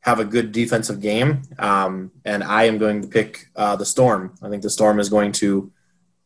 [0.00, 1.42] have a good defensive game.
[1.58, 4.34] Um, and I am going to pick uh, the Storm.
[4.42, 5.70] I think the Storm is going to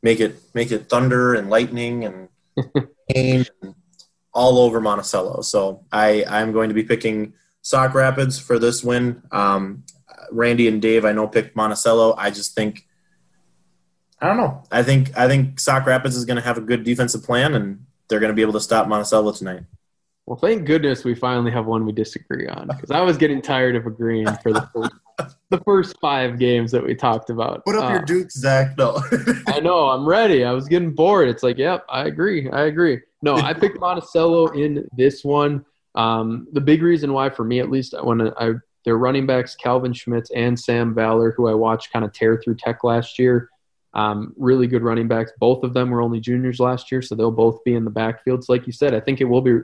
[0.03, 2.29] make it make it thunder and lightning and
[3.15, 3.45] rain
[4.33, 5.43] all over Monticello.
[5.43, 9.23] So I I'm going to be picking Sauk Rapids for this win.
[9.33, 9.85] Um,
[10.31, 12.15] Randy and Dave I know picked Monticello.
[12.17, 12.87] I just think
[14.21, 14.63] I don't know.
[14.71, 17.87] I think I think Sauk Rapids is going to have a good defensive plan and
[18.09, 19.63] they're going to be able to stop Monticello tonight.
[20.27, 23.75] Well, thank goodness we finally have one we disagree on because I was getting tired
[23.75, 27.65] of agreeing for the first, the first five games that we talked about.
[27.65, 28.79] Put up uh, your Duke, Zach.
[28.79, 29.03] No,
[29.49, 30.45] I know I'm ready.
[30.45, 31.29] I was getting bored.
[31.29, 32.49] It's like, yep, I agree.
[32.49, 33.01] I agree.
[33.23, 35.65] No, I picked Monticello in this one.
[35.95, 38.55] Um, the big reason why, for me at least, when I
[38.85, 42.57] their running backs Calvin Schmitz and Sam Valor, who I watched kind of tear through
[42.57, 43.51] Tech last year.
[43.93, 45.33] Um, really good running backs.
[45.39, 48.49] Both of them were only juniors last year, so they'll both be in the backfields.
[48.49, 49.59] Like you said, I think it will be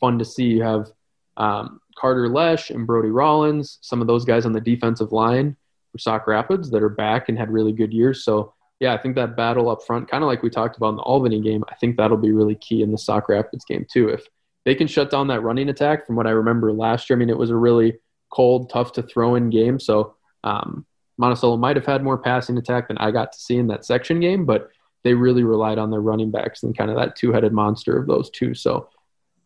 [0.00, 0.44] fun to see.
[0.44, 0.90] You have
[1.36, 5.56] um, Carter Lesh and Brody Rollins, some of those guys on the defensive line
[5.92, 8.24] for Sauk Rapids that are back and had really good years.
[8.24, 10.96] So, yeah, I think that battle up front, kind of like we talked about in
[10.96, 14.08] the Albany game, I think that'll be really key in the Sauk Rapids game, too.
[14.08, 14.26] If
[14.64, 17.30] they can shut down that running attack from what I remember last year, I mean,
[17.30, 17.98] it was a really
[18.30, 19.80] cold, tough to throw in game.
[19.80, 20.84] So, um,
[21.18, 24.20] Monticello might have had more passing attack than I got to see in that section
[24.20, 24.68] game, but
[25.04, 28.06] they really relied on their running backs and kind of that two headed monster of
[28.06, 28.52] those two.
[28.54, 28.90] So,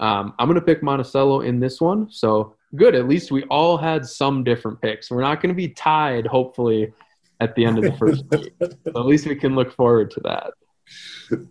[0.01, 2.11] um, I'm going to pick Monticello in this one.
[2.11, 2.95] So good.
[2.95, 5.11] At least we all had some different picks.
[5.11, 6.93] We're not going to be tied, hopefully,
[7.41, 8.53] at the end of the first week.
[8.61, 10.53] at least we can look forward to that.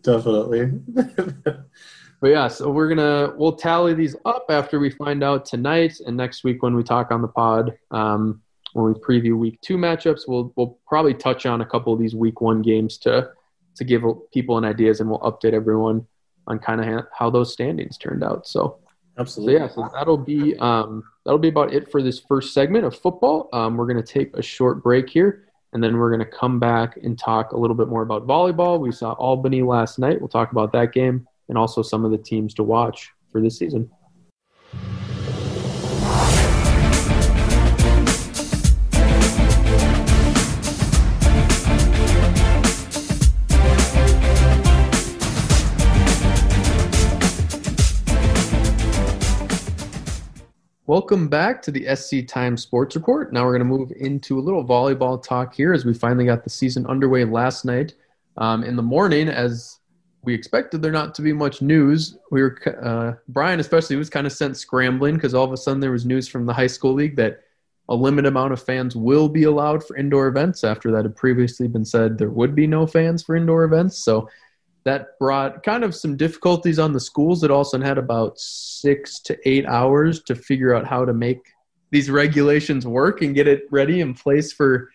[0.02, 0.72] Definitely.
[2.22, 6.18] but yeah, so we're gonna we'll tally these up after we find out tonight and
[6.18, 7.78] next week when we talk on the pod.
[7.92, 8.42] Um,
[8.74, 12.16] when we preview week two matchups, we'll we'll probably touch on a couple of these
[12.16, 13.32] week one games to
[13.76, 16.06] to give people an ideas and we'll update everyone
[16.48, 18.48] on kind of how those standings turned out.
[18.48, 18.80] So,
[19.18, 19.56] absolutely.
[19.56, 22.96] So yeah, so that'll be um, that'll be about it for this first segment of
[22.96, 23.50] football.
[23.54, 26.60] Um, we're going to take a short break here, and then we're going to come
[26.60, 28.80] back and talk a little bit more about volleyball.
[28.80, 30.20] We saw Albany last night.
[30.20, 33.58] We'll talk about that game and also some of the teams to watch for this
[33.58, 33.90] season.
[50.90, 53.32] Welcome back to the SC Times Sports Report.
[53.32, 56.44] Now we're going to move into a little volleyball talk here as we finally got
[56.44, 57.94] the season underway last night.
[58.38, 59.78] Um, in the morning, as
[60.24, 64.26] we expected there not to be much news, we were uh, Brian especially was kind
[64.26, 66.94] of sent scrambling because all of a sudden there was news from the high school
[66.94, 67.44] league that
[67.90, 70.64] a limited amount of fans will be allowed for indoor events.
[70.64, 74.28] After that had previously been said there would be no fans for indoor events, so
[74.90, 79.38] that brought kind of some difficulties on the schools that also had about six to
[79.48, 81.54] eight hours to figure out how to make
[81.92, 84.90] these regulations work and get it ready in place for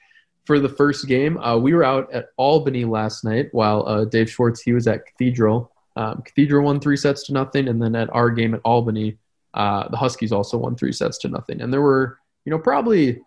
[0.47, 1.39] for the first game.
[1.39, 5.07] Uh, we were out at Albany last night while uh, Dave Schwartz he was at
[5.07, 5.71] Cathedral.
[5.95, 9.17] Um, Cathedral won three sets to nothing, and then at our game at Albany,
[9.55, 11.61] uh, the Huskies also won three sets to nothing.
[11.61, 13.21] And there were you know probably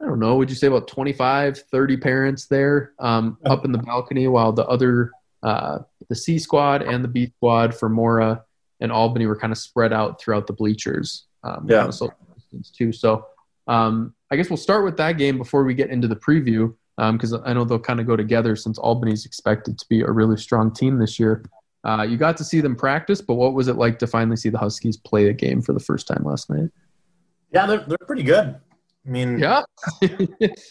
[0.00, 3.78] I don't know, would you say about 25, 30 parents there um, up in the
[3.78, 5.12] balcony while the other
[5.46, 5.78] uh,
[6.08, 8.42] the C squad and the B squad for Mora
[8.80, 11.26] and Albany were kind of spread out throughout the bleachers.
[11.44, 11.88] Um, yeah.
[12.76, 12.92] Too.
[12.92, 13.26] So
[13.68, 16.74] um, I guess we'll start with that game before we get into the preview
[17.12, 20.10] because um, I know they'll kind of go together since Albany's expected to be a
[20.10, 21.44] really strong team this year.
[21.84, 24.48] Uh, you got to see them practice, but what was it like to finally see
[24.48, 26.70] the Huskies play a game for the first time last night?
[27.52, 28.56] Yeah, they're, they're pretty good.
[29.06, 29.62] I mean, yeah.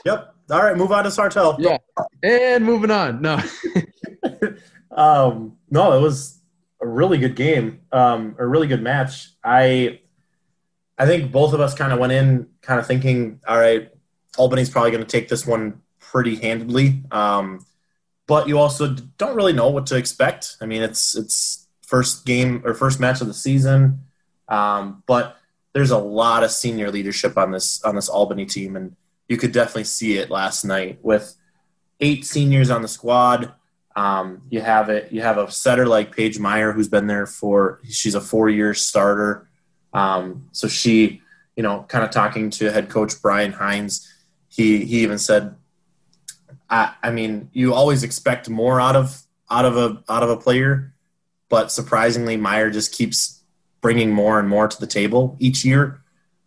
[0.05, 0.35] yep.
[0.51, 1.55] All right, move on to Sartell.
[1.57, 1.77] Yeah.
[2.21, 3.21] And moving on.
[3.21, 3.39] No.
[4.95, 6.39] um, no, it was
[6.81, 9.29] a really good game, um, a really good match.
[9.43, 9.99] I
[10.97, 13.89] I think both of us kind of went in kind of thinking, all right,
[14.37, 17.03] Albany's probably going to take this one pretty handedly.
[17.11, 17.65] Um,
[18.27, 20.57] but you also don't really know what to expect.
[20.61, 24.01] I mean, it's it's first game or first match of the season,
[24.47, 25.37] um, but
[25.73, 28.95] there's a lot of senior leadership on this on this Albany team, and
[29.27, 31.35] you could definitely see it last night with
[31.99, 33.53] eight seniors on the squad.
[33.95, 35.11] Um, you have it.
[35.11, 37.79] You have a setter like Paige Meyer, who's been there for.
[37.89, 39.47] She's a four-year starter,
[39.93, 41.21] um, so she
[41.55, 44.11] you know, kind of talking to head coach Brian Hines,
[44.49, 45.55] he he even said,
[46.69, 50.37] I, I mean, you always expect more out of out of a out of a
[50.37, 50.93] player,
[51.49, 53.43] but surprisingly, Meyer just keeps
[53.81, 56.01] bringing more and more to the table each year.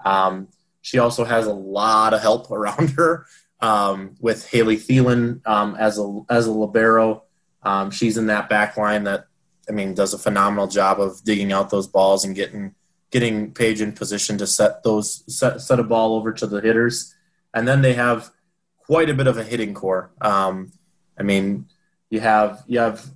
[0.04, 0.48] Um,
[0.82, 3.26] she also has a lot of help around her
[3.60, 7.24] um, with Haley Thielen um, as a as a libero.
[7.62, 9.26] Um, she's in that back line that
[9.68, 12.74] I mean does a phenomenal job of digging out those balls and getting
[13.10, 17.14] getting Paige in position to set those set, set a ball over to the hitters.
[17.54, 18.30] And then they have
[18.78, 20.10] quite a bit of a hitting core.
[20.20, 20.72] Um,
[21.18, 21.66] I mean,
[22.10, 23.06] you have you have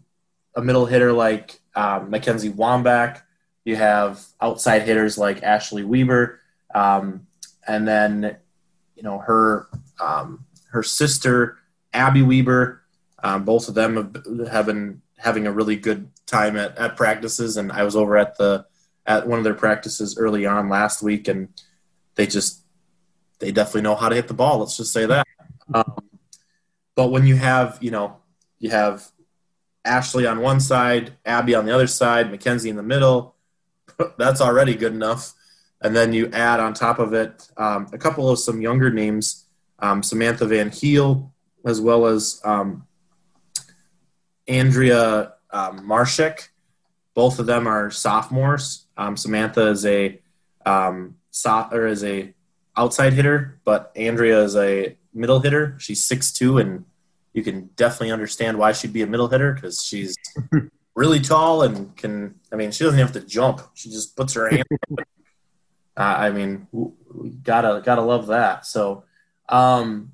[0.55, 3.23] a middle hitter like um, Mackenzie Wambach.
[3.65, 6.41] You have outside hitters like Ashley Weber,
[6.75, 7.27] um,
[7.67, 8.37] and then
[8.97, 9.69] you know her
[10.01, 11.59] um, her sister
[11.93, 12.82] Abby Weber.
[13.23, 17.57] Um, both of them have, have, been having a really good time at, at practices,
[17.57, 18.67] and I was over at the
[19.07, 21.49] at one of their practices early on last week, and
[22.15, 22.63] they just
[23.39, 24.59] they definitely know how to hit the ball.
[24.59, 25.27] Let's just say that.
[25.73, 25.97] Um,
[26.95, 28.17] but when you have you know
[28.59, 29.11] you have
[29.85, 33.37] Ashley on one side, Abby on the other side, Mackenzie in the middle,
[34.19, 35.35] that's already good enough.
[35.81, 39.47] And then you add on top of it um, a couple of some younger names,
[39.81, 41.33] um, Samantha Van Heel,
[41.65, 42.87] as well as um,
[44.49, 46.51] Andrea um, Marshek.
[47.15, 48.87] Both of them are sophomores.
[48.97, 50.21] Um, Samantha is a
[50.65, 52.35] um, so, or is a
[52.77, 55.77] outside hitter, but Andrea is a middle hitter.
[55.79, 56.85] She's six two, and
[57.33, 60.17] you can definitely understand why she'd be a middle hitter because she's
[60.95, 62.37] really tall and can.
[62.53, 64.65] I mean, she doesn't have to jump; she just puts her hand.
[64.91, 64.97] uh,
[65.97, 68.67] I mean, we gotta gotta love that.
[68.67, 69.05] So,
[69.49, 70.13] um,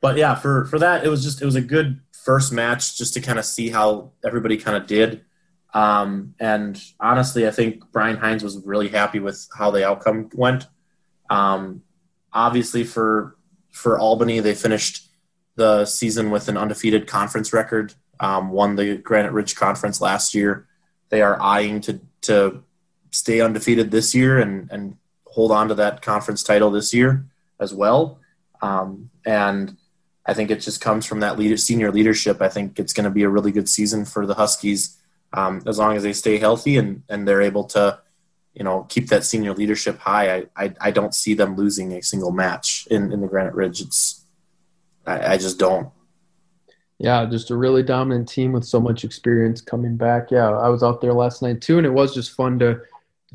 [0.00, 3.14] but yeah, for for that, it was just it was a good first match just
[3.14, 5.24] to kind of see how everybody kind of did.
[5.72, 10.66] Um, and honestly, I think Brian Hines was really happy with how the outcome went.
[11.30, 11.82] Um,
[12.32, 13.36] obviously, for
[13.70, 15.08] for Albany, they finished
[15.54, 17.94] the season with an undefeated conference record.
[18.18, 20.66] Um, won the Granite Ridge Conference last year.
[21.10, 22.64] They are eyeing to to
[23.12, 27.26] stay undefeated this year and and hold on to that conference title this year
[27.60, 28.18] as well.
[28.62, 29.76] Um, and
[30.26, 32.42] I think it just comes from that leader, senior leadership.
[32.42, 34.96] I think it's going to be a really good season for the Huskies
[35.32, 38.00] um, as long as they stay healthy and, and they're able to,
[38.54, 40.34] you know, keep that senior leadership high.
[40.34, 43.80] I, I, I don't see them losing a single match in, in the Granite Ridge.
[43.80, 44.24] It's,
[45.06, 45.90] I, I just don't.
[46.98, 50.30] Yeah, just a really dominant team with so much experience coming back.
[50.30, 52.80] Yeah, I was out there last night too, and it was just fun to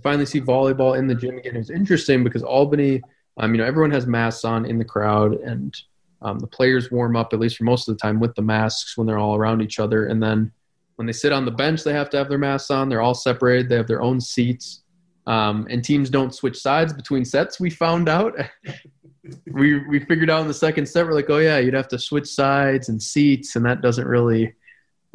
[0.01, 1.55] finally see volleyball in the gym again.
[1.55, 3.03] It was interesting because Albany,
[3.37, 5.79] um, you know, everyone has masks on in the crowd, and
[6.21, 8.97] um, the players warm up at least for most of the time with the masks
[8.97, 10.51] when they're all around each other, and then
[10.95, 12.87] when they sit on the bench, they have to have their masks on.
[12.87, 13.69] They're all separated.
[13.69, 14.83] They have their own seats.
[15.25, 17.59] Um, and teams don't switch sides between sets.
[17.59, 18.35] We found out.
[19.51, 21.05] we we figured out in the second set.
[21.05, 24.53] We're like, oh yeah, you'd have to switch sides and seats, and that doesn't really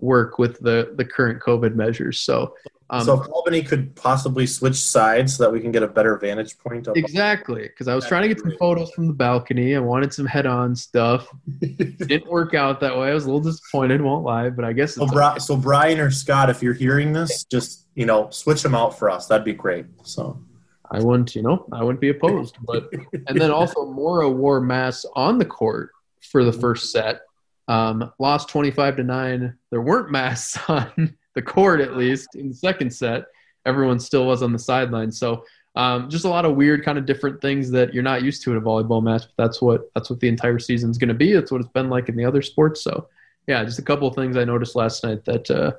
[0.01, 2.21] work with the the current COVID measures.
[2.21, 2.55] So
[2.89, 6.17] um, so if Albany could possibly switch sides so that we can get a better
[6.19, 6.87] vantage point.
[6.95, 9.75] exactly, because I was trying to get some photos from the balcony.
[9.75, 11.29] I wanted some head-on stuff.
[11.61, 13.11] Didn't work out that way.
[13.11, 14.95] I was a little disappointed, won't lie, but I guess.
[14.95, 18.75] So, Bri- so Brian or Scott, if you're hearing this, just you know, switch them
[18.75, 19.27] out for us.
[19.27, 19.87] That'd be great.
[20.03, 20.41] So.
[20.89, 22.59] I wouldn't, you know, I wouldn't be opposed.
[22.63, 22.89] But
[23.27, 27.23] and then also Mora wore masks on the court for the first set.
[27.69, 29.57] Um, lost twenty five to nine.
[29.71, 33.27] There weren't masks on the court at least in the second set.
[33.65, 35.11] Everyone still was on the sideline.
[35.11, 35.45] So
[35.77, 38.53] um, just a lot of weird kind of different things that you're not used to
[38.53, 39.25] in a volleyball match.
[39.37, 41.33] But that's what that's what the entire season is going to be.
[41.33, 42.83] That's what it's been like in the other sports.
[42.83, 43.09] So
[43.47, 45.73] yeah, just a couple of things I noticed last night that uh,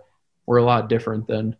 [0.45, 1.55] were a lot different than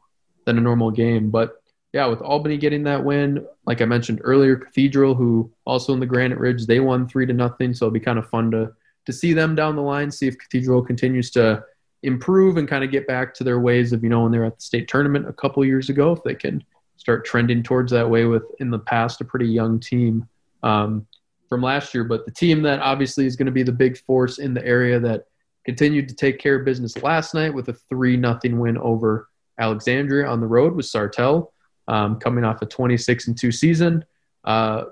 [0.46, 1.32] than a normal game.
[1.32, 1.62] But
[1.94, 6.06] yeah, with Albany getting that win, like I mentioned earlier, Cathedral, who also in the
[6.06, 7.74] Granite Ridge, they won three to nothing.
[7.74, 8.72] So it'll be kind of fun to
[9.08, 11.64] to see them down the line, see if Cathedral continues to
[12.04, 14.44] improve and kind of get back to their ways of you know when they were
[14.44, 16.62] at the state tournament a couple years ago if they can
[16.98, 20.28] start trending towards that way with in the past a pretty young team
[20.62, 21.08] um,
[21.48, 22.04] from last year.
[22.04, 25.00] But the team that obviously is going to be the big force in the area
[25.00, 25.28] that
[25.64, 30.28] continued to take care of business last night with a three nothing win over alexandria
[30.28, 31.52] on the road was sartell
[31.88, 34.04] um, coming off a 26 and 2 season.
[34.44, 34.84] Uh,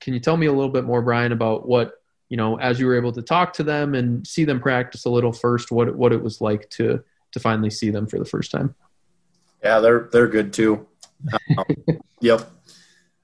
[0.00, 1.99] can you tell me a little bit more brian about what
[2.30, 5.10] you know, as you were able to talk to them and see them practice a
[5.10, 8.50] little first, what what it was like to to finally see them for the first
[8.50, 8.74] time.
[9.62, 10.86] Yeah, they're they're good too.
[11.58, 11.64] Um,
[12.20, 12.48] yep.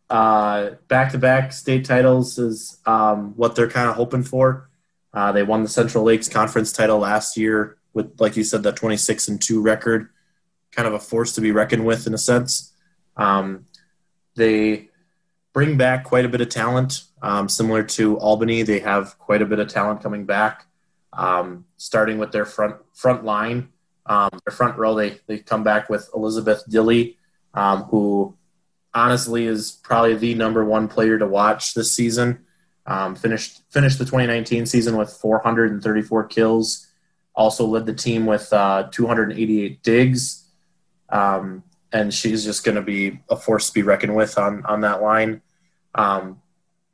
[0.09, 4.69] Back to back state titles is um, what they're kind of hoping for.
[5.15, 8.73] Uh, they won the Central Lakes Conference title last year with, like you said, the
[8.73, 10.11] 26 and two record,
[10.73, 12.75] kind of a force to be reckoned with in a sense.
[13.17, 13.65] Um,
[14.35, 14.91] they
[15.57, 17.05] bring back quite a bit of talent.
[17.23, 20.67] Um, similar to Albany, they have quite a bit of talent coming back.
[21.15, 23.71] Um, starting with their front front line,
[24.05, 27.17] um, their front row, they they come back with Elizabeth Dilly,
[27.55, 28.37] um, who
[28.93, 32.45] honestly is probably the number one player to watch this season.
[32.85, 36.87] Um, finished finished the 2019 season with 434 kills.
[37.35, 40.51] Also led the team with uh, 288 digs,
[41.09, 44.83] um, and she's just going to be a force to be reckoned with on on
[44.83, 45.41] that line.
[45.97, 46.43] Um,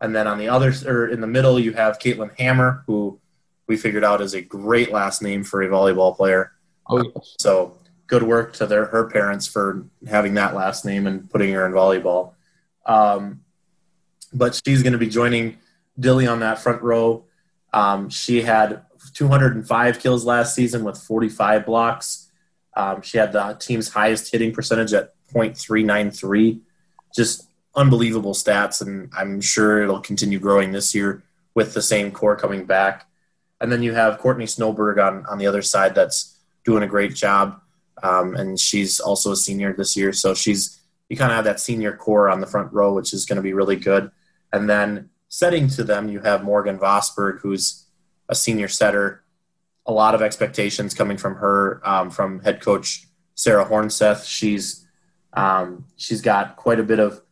[0.01, 3.21] and then on the other or in the middle, you have Caitlin Hammer, who
[3.67, 6.53] we figured out is a great last name for a volleyball player.
[6.89, 7.37] Oh, yes.
[7.39, 11.65] So good work to their her parents for having that last name and putting her
[11.65, 12.35] in volleyball.
[12.85, 13.43] Um,
[14.33, 15.59] but she's going to be joining
[15.99, 17.25] Dilly on that front row.
[17.73, 18.83] Um, she had
[19.15, 22.31] 205 kills last season with 45 blocks.
[22.77, 26.61] Um, she had the team's highest hitting percentage at .393.
[27.15, 31.23] Just unbelievable stats, and I'm sure it'll continue growing this year
[31.55, 33.07] with the same core coming back.
[33.61, 37.15] And then you have Courtney Snowberg on, on the other side that's doing a great
[37.15, 37.61] job.
[38.03, 40.13] Um, and she's also a senior this year.
[40.13, 43.25] So she's, you kind of have that senior core on the front row, which is
[43.25, 44.11] going to be really good.
[44.53, 47.85] And then setting to them, you have Morgan Vosberg, who's
[48.29, 49.23] a senior setter.
[49.87, 54.27] A lot of expectations coming from her, um, from head coach Sarah Hornseth.
[54.27, 54.87] She's
[55.33, 57.23] um, she's got quite a bit of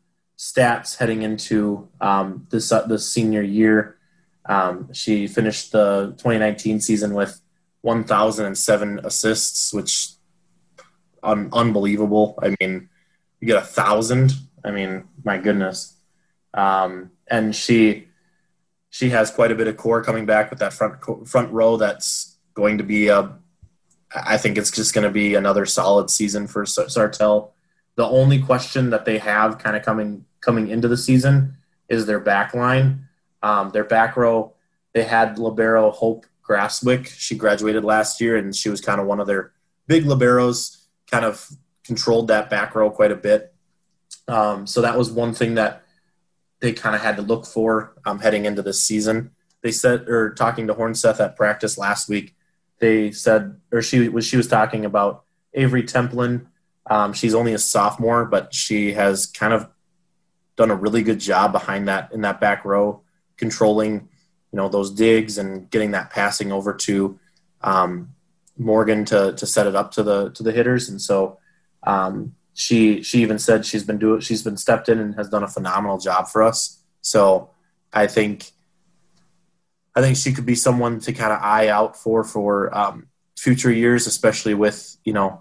[0.40, 3.98] stats heading into um, this uh, senior year.
[4.46, 7.42] Um, she finished the 2019 season with
[7.82, 10.12] 1,007 assists, which
[11.22, 12.38] un- unbelievable.
[12.42, 12.88] I mean,
[13.38, 14.32] you get a thousand.
[14.64, 15.96] I mean, my goodness.
[16.54, 18.08] Um, and she
[18.88, 21.76] she has quite a bit of core coming back with that front front row.
[21.76, 23.36] That's going to be a.
[24.14, 27.50] I think it's just going to be another solid season for Sartell.
[27.96, 31.56] The only question that they have kind of coming coming into the season
[31.88, 33.06] is their back line.
[33.42, 34.54] Um, their back row,
[34.92, 37.06] they had libero Hope Grasswick.
[37.06, 39.52] She graduated last year, and she was kind of one of their
[39.86, 40.84] big liberos.
[41.10, 41.48] Kind of
[41.84, 43.54] controlled that back row quite a bit.
[44.28, 45.82] Um, so that was one thing that
[46.60, 49.30] they kind of had to look for um, heading into this season.
[49.62, 52.34] They said, or talking to Hornseth at practice last week,
[52.78, 55.24] they said, or she was she was talking about
[55.54, 56.46] Avery Templin.
[56.88, 59.68] Um, she's only a sophomore, but she has kind of
[60.60, 63.00] done a really good job behind that in that back row,
[63.38, 64.08] controlling
[64.52, 67.18] you know those digs and getting that passing over to
[67.62, 68.14] um,
[68.58, 70.90] Morgan to to set it up to the to the hitters.
[70.90, 71.38] And so
[71.82, 75.42] um, she she even said she's been doing she's been stepped in and has done
[75.42, 76.82] a phenomenal job for us.
[77.00, 77.50] So
[77.92, 78.50] I think
[79.96, 83.72] I think she could be someone to kind of eye out for for um, future
[83.72, 85.40] years, especially with you know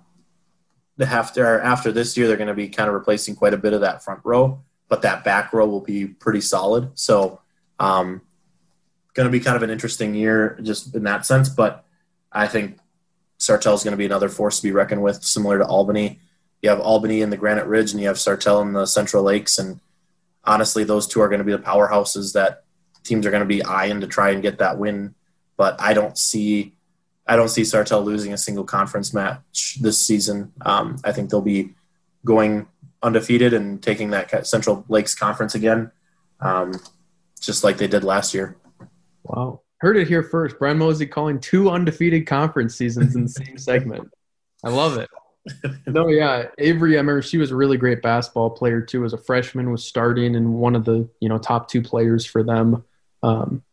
[0.95, 3.73] the after after this year they're going to be kind of replacing quite a bit
[3.73, 6.91] of that front row, but that back row will be pretty solid.
[6.95, 7.41] So
[7.79, 8.21] um,
[9.13, 11.47] going to be kind of an interesting year just in that sense.
[11.47, 11.85] But
[12.31, 12.77] I think
[13.39, 16.19] Sartell is going to be another force to be reckoned with, similar to Albany
[16.61, 19.57] you have Albany in the Granite Ridge, and you have Sartell in the Central Lakes.
[19.57, 19.79] And
[20.43, 22.63] honestly, those two are going to be the powerhouses that
[23.03, 25.15] teams are going to be eyeing to try and get that win.
[25.55, 26.73] But I don't see,
[27.27, 30.51] I don't see Sartell losing a single conference match this season.
[30.61, 31.75] Um, I think they'll be
[32.25, 32.67] going
[33.01, 35.91] undefeated and taking that Central Lakes conference again,
[36.41, 36.73] um,
[37.39, 38.57] just like they did last year.
[39.23, 39.61] Wow.
[39.79, 40.59] Heard it here first.
[40.59, 44.09] Brian Mozey calling two undefeated conference seasons in the same segment.
[44.63, 45.09] I love it.
[45.87, 46.95] no, yeah, Avery.
[46.95, 49.05] I remember she was a really great basketball player too.
[49.05, 52.43] As a freshman, was starting and one of the you know top two players for
[52.43, 52.83] them
[53.23, 53.63] um,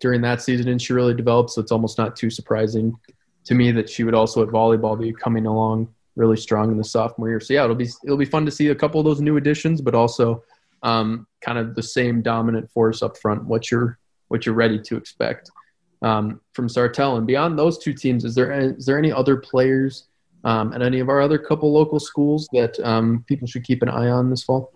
[0.00, 1.50] during that season, and she really developed.
[1.50, 2.98] So it's almost not too surprising
[3.44, 6.84] to me that she would also at volleyball be coming along really strong in the
[6.84, 7.40] sophomore year.
[7.40, 9.80] So yeah, it'll be it'll be fun to see a couple of those new additions,
[9.80, 10.42] but also
[10.82, 13.44] um, kind of the same dominant force up front.
[13.44, 13.98] What you're
[14.28, 15.50] what you're ready to expect
[16.02, 18.24] um, from Sartell and beyond those two teams.
[18.24, 20.08] Is there is there any other players?
[20.44, 23.88] um, and any of our other couple local schools that um, people should keep an
[23.88, 24.72] eye on this fall?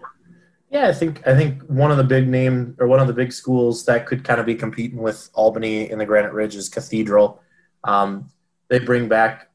[0.70, 3.32] Yeah, I think I think one of the big name or one of the big
[3.32, 7.40] schools that could kind of be competing with Albany in the Granite Ridge is Cathedral.
[7.84, 8.30] Um,
[8.68, 9.50] they bring back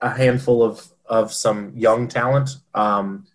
[0.00, 2.50] a handful of of some young talent.
[2.74, 3.26] Um,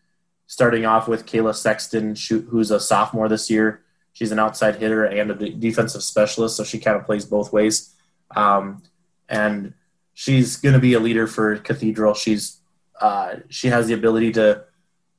[0.48, 2.16] starting off with Kayla Sexton,
[2.50, 3.82] who's a sophomore this year.
[4.12, 7.96] She's an outside hitter and a defensive specialist, so she kind of plays both ways.
[8.36, 8.84] Um,
[9.28, 9.74] and
[10.14, 12.14] she's going to be a leader for Cathedral.
[12.14, 12.60] She's
[13.02, 14.66] uh, she has the ability to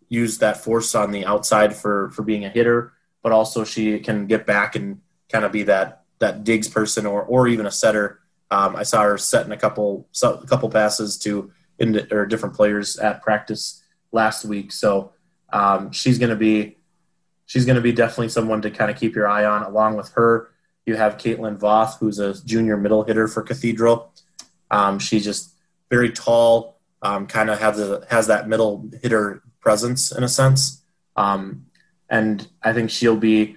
[0.08, 2.92] use that force on the outside for for being a hitter,
[3.22, 7.22] but also she can get back and kind of be that that digs person or
[7.22, 8.20] or even a setter.
[8.50, 12.96] Um, I saw her setting a couple a couple passes to in, or different players
[12.98, 15.12] at practice last week, so
[15.52, 16.76] um, she's going to be
[17.46, 19.62] she's going to be definitely someone to kind of keep your eye on.
[19.62, 20.50] Along with her,
[20.86, 24.12] you have Caitlin Voth, who's a junior middle hitter for Cathedral.
[24.70, 25.54] Um, she's just
[25.90, 30.82] very tall, um, kind of has a, has that middle hitter presence in a sense,
[31.16, 31.66] um,
[32.08, 33.56] and I think she'll be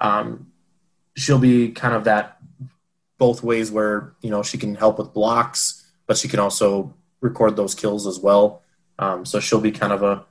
[0.00, 0.52] um,
[1.16, 2.38] she'll be kind of that
[3.18, 6.94] both ways where you know she can help with blocks, but she can also
[7.26, 8.62] record those kills as well.
[8.98, 10.24] Um, so she'll be kind of a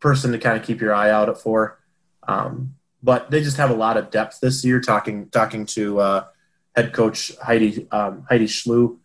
[0.00, 1.78] person to kind of keep your eye out for.
[2.26, 4.80] Um, but they just have a lot of depth this year.
[4.80, 6.24] Talking talking to uh,
[6.76, 8.98] head coach Heidi um, Heidi Schlu,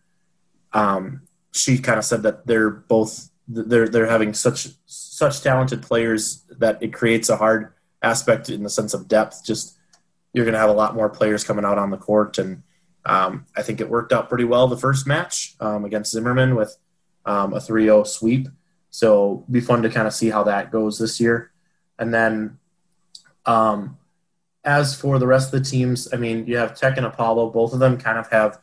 [0.72, 6.44] um, she kind of said that they're both they're they're having such such talented players
[6.58, 9.44] that it creates a hard aspect in the sense of depth.
[9.44, 9.76] Just
[10.32, 12.62] you're going to have a lot more players coming out on the court, and
[13.06, 16.76] um, I think it worked out pretty well the first match um, against Zimmerman with
[17.26, 18.48] um, a 3-0 sweep.
[18.90, 21.52] So be fun to kind of see how that goes this year,
[21.98, 22.58] and then
[23.44, 23.98] um,
[24.64, 27.50] as for the rest of the teams, I mean, you have Tech and Apollo.
[27.50, 28.58] Both of them kind of have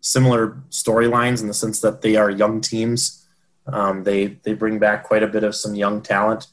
[0.00, 3.26] similar storylines in the sense that they are young teams.
[3.66, 6.48] Um, they they bring back quite a bit of some young talent,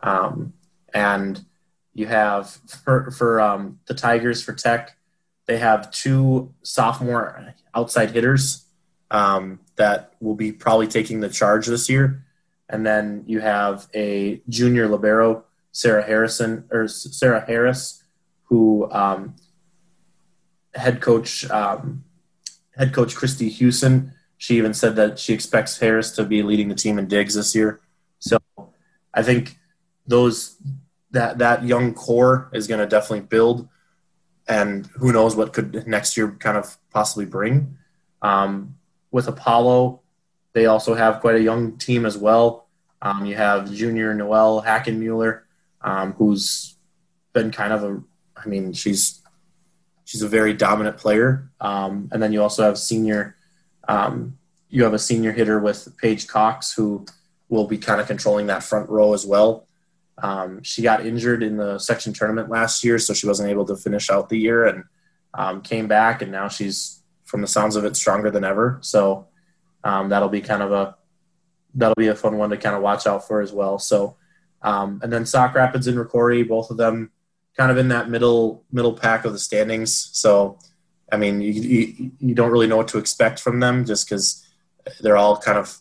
[0.00, 0.52] um,
[0.92, 1.44] and
[1.94, 2.50] you have
[2.84, 4.96] for for um, the Tigers for Tech,
[5.46, 8.66] they have two sophomore outside hitters
[9.10, 12.24] um, that will be probably taking the charge this year,
[12.68, 18.02] and then you have a junior libero Sarah Harrison or Sarah Harris,
[18.44, 19.36] who um,
[20.74, 22.04] head coach um,
[22.76, 24.12] head coach Christy Hewson.
[24.36, 27.54] She even said that she expects Harris to be leading the team in digs this
[27.54, 27.80] year.
[28.18, 28.38] So
[29.12, 29.58] I think
[30.06, 30.56] those
[31.10, 33.68] that that young core is going to definitely build,
[34.48, 37.76] and who knows what could next year kind of possibly bring.
[38.22, 38.77] Um,
[39.10, 40.00] with Apollo,
[40.52, 42.66] they also have quite a young team as well.
[43.00, 45.42] Um, you have junior Noel Hackenmuller,
[45.82, 46.76] um, who's
[47.32, 48.02] been kind of a,
[48.36, 49.22] I mean, she's
[50.04, 51.50] she's a very dominant player.
[51.60, 53.36] Um, and then you also have senior,
[53.86, 54.38] um,
[54.70, 57.04] you have a senior hitter with Paige Cox who
[57.48, 59.66] will be kind of controlling that front row as well.
[60.20, 63.76] Um, she got injured in the section tournament last year, so she wasn't able to
[63.76, 64.84] finish out the year and
[65.34, 66.97] um, came back, and now she's,
[67.28, 68.78] from the sounds of it, stronger than ever.
[68.80, 69.28] So
[69.84, 70.96] um, that'll be kind of a
[71.74, 73.78] that'll be a fun one to kind of watch out for as well.
[73.78, 74.16] So
[74.62, 77.10] um, and then Sauk Rapids and Rocori, both of them
[77.56, 80.10] kind of in that middle middle pack of the standings.
[80.12, 80.58] So,
[81.10, 84.44] I mean, you, you, you don't really know what to expect from them just because
[85.00, 85.78] they're all kind of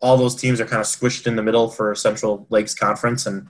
[0.00, 3.46] all those teams are kind of squished in the middle for Central Lakes Conference, and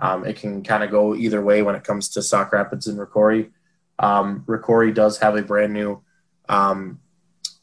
[0.00, 2.98] um, it can kind of go either way when it comes to Sauk Rapids and
[2.98, 3.50] Rocori.
[3.98, 6.02] Um, Rocori does have a brand new
[6.52, 7.00] um,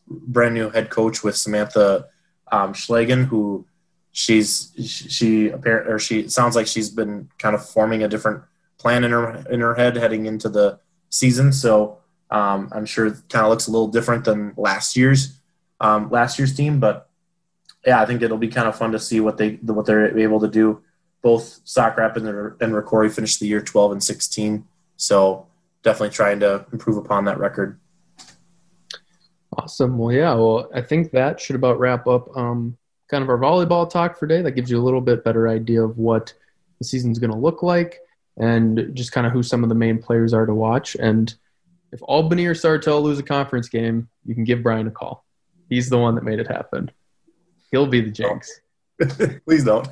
[0.07, 2.07] brand new head coach with Samantha
[2.51, 3.65] um, Schlagen, who
[4.11, 8.43] she's she apparent or she sounds like she's been kind of forming a different
[8.79, 10.79] plan in her in her head heading into the
[11.09, 11.53] season.
[11.53, 11.99] So
[12.31, 15.39] um, I'm sure it kind of looks a little different than last year's
[15.79, 17.09] um, last year's team, but
[17.85, 20.39] yeah, I think it'll be kind of fun to see what they what they're able
[20.41, 20.81] to do.
[21.21, 24.65] Both Sauk Rapids and Rocori finished the year 12 and 16,
[24.95, 25.47] so
[25.83, 27.79] definitely trying to improve upon that record.
[29.57, 29.97] Awesome.
[29.97, 30.33] Well, yeah.
[30.35, 32.77] Well, I think that should about wrap up um,
[33.09, 34.41] kind of our volleyball talk for today.
[34.41, 36.33] That gives you a little bit better idea of what
[36.77, 37.99] the season's going to look like
[38.37, 40.95] and just kind of who some of the main players are to watch.
[40.95, 41.33] And
[41.91, 45.25] if Albany or Sartell lose a conference game, you can give Brian a call.
[45.67, 46.91] He's the one that made it happen.
[47.71, 48.61] He'll be the jinx.
[49.45, 49.87] Please don't.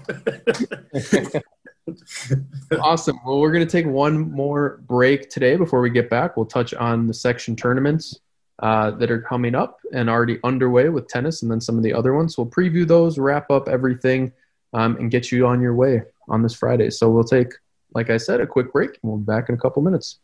[2.79, 3.19] awesome.
[3.25, 6.37] Well, we're going to take one more break today before we get back.
[6.37, 8.19] We'll touch on the section tournaments
[8.59, 11.93] uh, that are coming up and already underway with tennis and then some of the
[11.93, 12.37] other ones.
[12.37, 14.33] We'll preview those, wrap up everything,
[14.73, 16.89] um, and get you on your way on this Friday.
[16.89, 17.53] So we'll take,
[17.93, 20.19] like I said, a quick break and we'll be back in a couple minutes.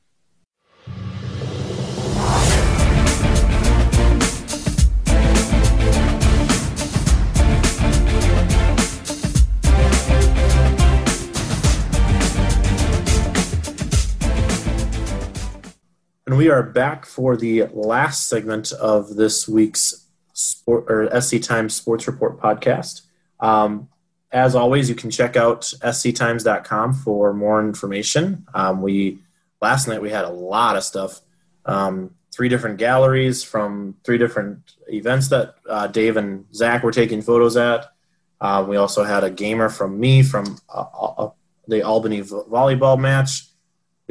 [16.33, 21.75] And we are back for the last segment of this week's sport or SC Times
[21.75, 23.01] Sports Report podcast.
[23.39, 23.87] Um,
[24.31, 28.47] as always, you can check out sctimes.com for more information.
[28.51, 29.19] Um, we
[29.61, 31.21] last night we had a lot of stuff,
[31.67, 37.21] um, three different galleries from three different events that uh, Dave and Zach were taking
[37.21, 37.93] photos at.
[38.41, 41.29] Uh, we also had a gamer from me from uh, uh
[41.67, 43.52] the Albany volleyball match.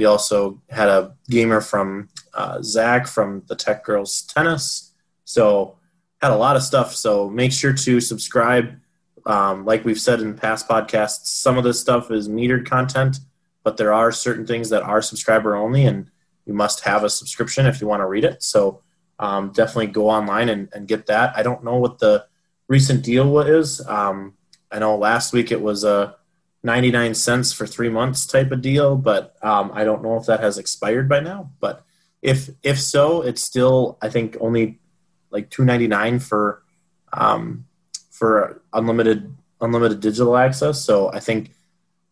[0.03, 4.91] We also had a gamer from uh, Zach from the Tech Girls Tennis.
[5.25, 5.77] So
[6.21, 6.93] had a lot of stuff.
[6.93, 8.81] So make sure to subscribe.
[9.27, 13.21] Um, like we've said in past podcasts, some of this stuff is metered content.
[13.63, 16.11] but there are certain things that are subscriber only, and
[16.47, 18.43] you must have a subscription if you want to read it.
[18.43, 18.83] So
[19.21, 21.33] um, definitely go online and, and, get that.
[21.37, 22.27] I don't know what the
[22.67, 23.81] recent deal is.
[23.87, 24.35] Um,
[24.73, 26.17] I know last week it was a
[26.63, 30.41] 99 cents for three months type of deal, but um, I don't know if that
[30.41, 31.51] has expired by now.
[31.61, 31.85] But
[32.21, 34.79] if if so, it's still I think only
[35.31, 36.63] like 2.99 for
[37.13, 37.67] um,
[38.11, 40.85] for unlimited unlimited digital access.
[40.85, 41.51] So I think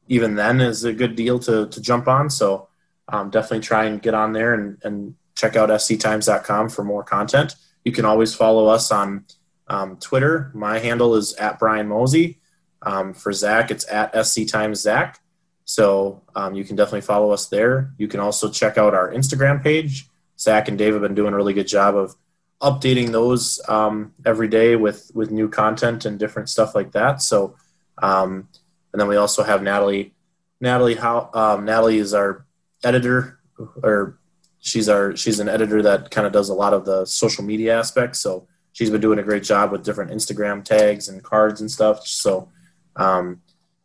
[0.09, 2.29] even then is a good deal to to jump on.
[2.29, 2.69] So
[3.09, 7.55] um, definitely try and get on there and, and check out sctimes.com for more content.
[7.85, 9.25] You can always follow us on
[9.69, 10.51] um, Twitter.
[10.55, 12.37] My handle is at Brian Mozey.
[12.83, 15.17] Um, for Zach, it's at sctimeszach.
[15.65, 17.93] So um, you can definitely follow us there.
[17.99, 20.09] You can also check out our Instagram page.
[20.39, 22.17] Zach and Dave have been doing a really good job of
[22.61, 27.23] updating those um, every day with with new content and different stuff like that.
[27.23, 27.57] So,
[28.03, 28.49] um,
[28.93, 30.15] and then we also have Natalie.
[30.61, 32.45] Natalie, how um, Natalie is our
[32.83, 33.39] editor,
[33.83, 34.19] or
[34.61, 37.79] she's our she's an editor that kind of does a lot of the social media
[37.79, 38.21] aspects.
[38.21, 42.07] So she's been doing a great job with different Instagram tags and cards and stuff.
[42.07, 42.49] So,
[42.97, 43.41] um,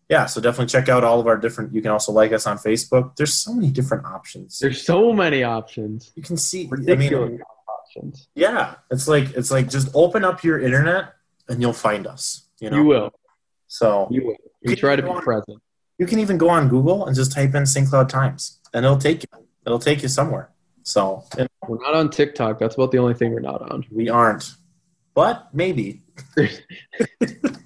[0.09, 1.73] yeah, so definitely check out all of our different.
[1.73, 3.15] You can also like us on Facebook.
[3.15, 4.59] There's so many different options.
[4.59, 6.11] There's so many options.
[6.15, 6.67] You can see.
[6.69, 7.27] Ridiculous.
[7.27, 8.27] I mean, options.
[8.35, 11.13] Yeah, it's like it's like just open up your internet
[11.49, 12.47] and you'll find us.
[12.59, 13.11] You know, you will.
[13.67, 14.35] So you will.
[14.61, 15.59] You try to be on, present.
[15.97, 17.89] You can even go on Google and just type in St.
[17.89, 19.45] Cloud Times, and it'll take you.
[19.65, 20.51] It'll take you somewhere.
[20.83, 22.59] So you know, we're not on TikTok.
[22.59, 23.85] That's about the only thing we're not on.
[23.91, 24.53] We aren't,
[25.15, 26.03] but maybe.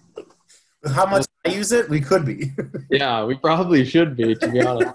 [0.92, 2.52] How much I use it, we could be.
[2.90, 4.36] yeah, we probably should be.
[4.36, 4.94] To be honest,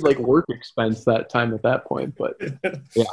[0.00, 2.14] like work expense that time at that point.
[2.16, 2.36] But
[2.94, 3.04] yeah,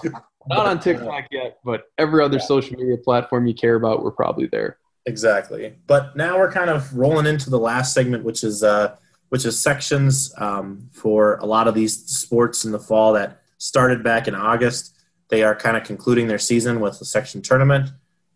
[0.48, 2.46] not on TikTok yet, but every other yeah.
[2.46, 4.78] social media platform you care about, we're probably there.
[5.06, 5.76] Exactly.
[5.88, 8.96] But now we're kind of rolling into the last segment, which is uh,
[9.30, 14.04] which is sections um, for a lot of these sports in the fall that started
[14.04, 14.98] back in August.
[15.30, 17.92] They are kind of concluding their season with a section tournament.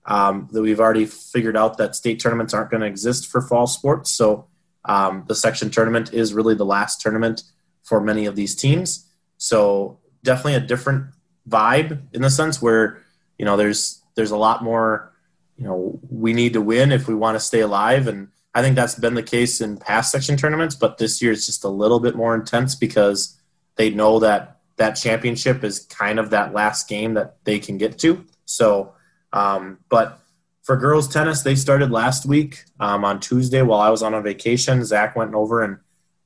[0.07, 3.65] Um, that we've already figured out that state tournaments aren't going to exist for fall
[3.65, 4.47] sports, so
[4.85, 7.43] um, the section tournament is really the last tournament
[7.83, 9.09] for many of these teams.
[9.37, 11.07] So definitely a different
[11.49, 13.01] vibe in the sense where
[13.37, 15.13] you know there's there's a lot more
[15.57, 18.07] you know we need to win if we want to stay alive.
[18.07, 21.45] And i think that's been the case in past section tournaments but this year it's
[21.45, 23.37] just a little bit more intense because
[23.75, 27.97] they know that that championship is kind of that last game that they can get
[27.99, 28.25] to.
[28.45, 28.94] So
[29.35, 30.19] um, but
[30.63, 34.21] for girls tennis they started last week um, on tuesday while i was on a
[34.21, 35.77] vacation zach went over and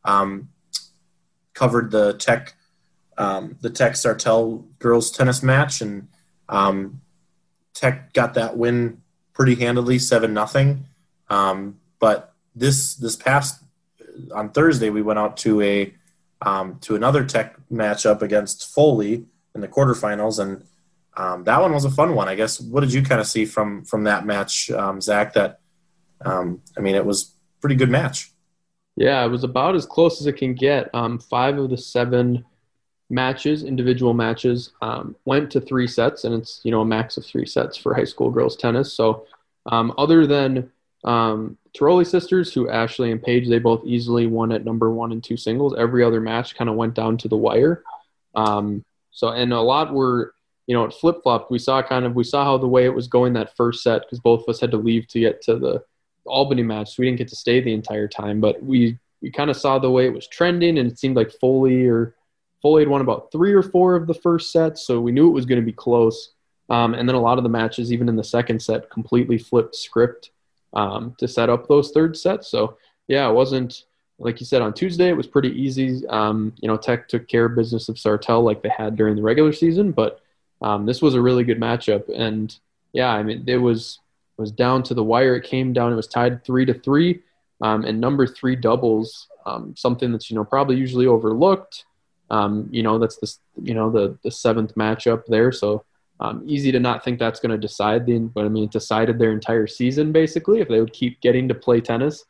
[0.06, 0.50] um,
[1.54, 2.56] covered the tech
[3.20, 6.08] um, the Tech Sartell girls tennis match, and
[6.48, 7.02] um,
[7.74, 9.02] Tech got that win
[9.34, 10.86] pretty handily, seven nothing.
[11.30, 13.62] Um, but this this past
[14.34, 15.94] on Thursday, we went out to a
[16.42, 20.64] um, to another Tech matchup against Foley in the quarterfinals, and
[21.20, 22.30] um, that one was a fun one.
[22.30, 22.62] I guess.
[22.62, 25.34] What did you kind of see from from that match, um, Zach?
[25.34, 25.60] That
[26.26, 28.32] I mean, it was pretty good match.
[28.96, 30.90] Yeah, it was about as close as it can get.
[31.30, 32.46] five of the seven
[33.10, 37.26] matches, individual matches, um, went to three sets, and it's you know a max of
[37.26, 38.94] three sets for high school girls tennis.
[38.94, 39.26] So,
[39.66, 40.72] um, other than
[41.04, 45.24] um, Tiroli sisters, who Ashley and Paige, they both easily won at number one and
[45.24, 45.76] two singles.
[45.78, 47.84] Every other match kind of went down to the wire.
[48.36, 50.34] Um, so, and a lot were
[50.70, 51.50] you know it flip flopped.
[51.50, 54.04] We saw kind of we saw how the way it was going that first set
[54.04, 55.84] because both of us had to leave to get to the
[56.28, 56.90] Albany match.
[56.90, 59.80] So we didn't get to stay the entire time, but we we kind of saw
[59.80, 62.14] the way it was trending, and it seemed like Foley or
[62.62, 65.34] Foley had won about three or four of the first sets, so we knew it
[65.34, 66.34] was going to be close.
[66.70, 69.76] Um, and then a lot of the matches, even in the second set, completely flipped
[69.76, 70.30] script
[70.74, 72.48] um, to set up those third sets.
[72.48, 73.86] So yeah, it wasn't
[74.20, 75.10] like you said on Tuesday.
[75.10, 76.06] It was pretty easy.
[76.10, 79.24] Um, you know, Tech took care of business of Sartell like they had during the
[79.24, 80.22] regular season, but
[80.62, 82.10] um, this was a really good matchup.
[82.14, 82.56] And
[82.94, 84.00] yeah, I mean, it was
[84.38, 85.36] was down to the wire.
[85.36, 85.92] It came down.
[85.92, 87.22] It was tied three to three,
[87.62, 91.86] um, and number three doubles, um, something that's you know probably usually overlooked.
[92.32, 95.52] Um, you know, that's the you know the the seventh matchup there.
[95.52, 95.84] So
[96.22, 99.18] um, easy to not think that's going to decide the, but I mean, it decided
[99.18, 102.26] their entire season basically if they would keep getting to play tennis.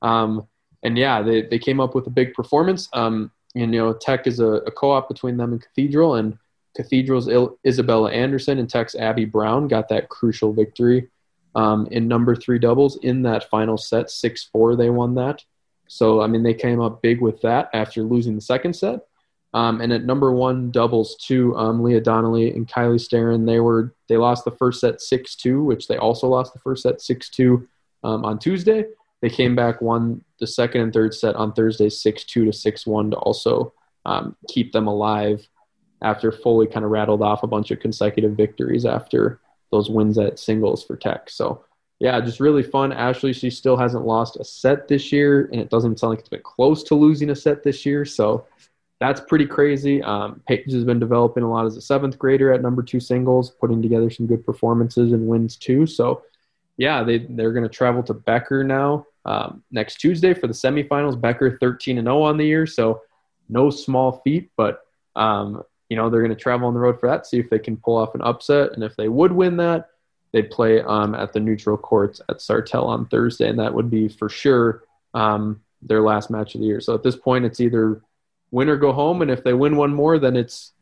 [0.00, 0.48] Um,
[0.82, 2.88] and yeah, they, they came up with a big performance.
[2.92, 6.38] And, you know, Tech is a, a, co-op between them and Cathedral, and
[6.74, 11.08] Cathedral's Il- Isabella Anderson and Tech's Abby Brown got that crucial victory
[11.54, 14.76] um, in number three doubles in that final set, six four.
[14.76, 15.44] They won that.
[15.86, 19.06] So I mean, they came up big with that after losing the second set.
[19.52, 23.94] Um, and at number one doubles two, um, Leah Donnelly and Kylie Starren, they were
[24.08, 27.28] they lost the first set six two, which they also lost the first set six
[27.28, 27.68] two
[28.02, 28.84] um, on Tuesday.
[29.22, 32.84] they came back, won the second and third set on Thursday, six two to six
[32.84, 33.72] one to also
[34.04, 35.46] um, keep them alive
[36.04, 39.40] after Foley kind of rattled off a bunch of consecutive victories after
[39.72, 41.30] those wins at singles for Tech.
[41.30, 41.64] So
[41.98, 42.92] yeah, just really fun.
[42.92, 46.28] Ashley, she still hasn't lost a set this year, and it doesn't sound like it's
[46.28, 48.04] been close to losing a set this year.
[48.04, 48.46] So
[49.00, 50.02] that's pretty crazy.
[50.02, 53.50] Um, Paige has been developing a lot as a seventh grader at number two singles,
[53.50, 55.86] putting together some good performances and wins too.
[55.86, 56.22] So
[56.76, 61.20] yeah, they they're going to travel to Becker now um, next Tuesday for the semifinals.
[61.20, 63.00] Becker 13 and 0 on the year, so
[63.48, 64.84] no small feat, but
[65.16, 67.26] um, you know they're going to travel on the road for that.
[67.26, 69.90] See if they can pull off an upset, and if they would win that,
[70.32, 74.08] they'd play um, at the neutral courts at Sartell on Thursday, and that would be
[74.08, 76.80] for sure um, their last match of the year.
[76.80, 78.02] So at this point, it's either
[78.50, 80.72] win or go home, and if they win one more, then it's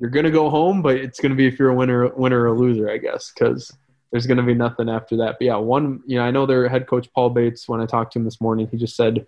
[0.00, 2.40] you're going to go home, but it's going to be if you're a winner, winner
[2.40, 3.70] or a loser, I guess, because
[4.10, 5.36] there's going to be nothing after that.
[5.38, 7.68] But yeah, one, you know, I know their head coach Paul Bates.
[7.68, 9.26] When I talked to him this morning, he just said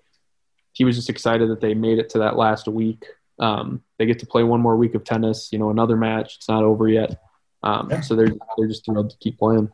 [0.72, 3.04] he was just excited that they made it to that last week.
[3.42, 5.48] Um, they get to play one more week of tennis.
[5.52, 6.36] You know, another match.
[6.36, 7.20] It's not over yet.
[7.62, 8.00] Um, yeah.
[8.00, 9.70] So they're they're just thrilled to keep playing.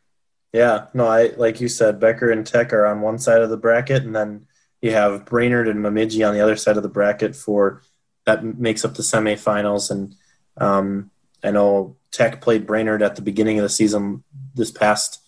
[0.53, 3.57] Yeah, no, I like you said, Becker and Tech are on one side of the
[3.57, 4.47] bracket, and then
[4.81, 7.83] you have Brainerd and Bemidji on the other side of the bracket for
[8.25, 9.91] that makes up the semifinals.
[9.91, 10.15] And
[10.57, 11.11] um,
[11.45, 15.21] I know Tech played Brainerd at the beginning of the season this past,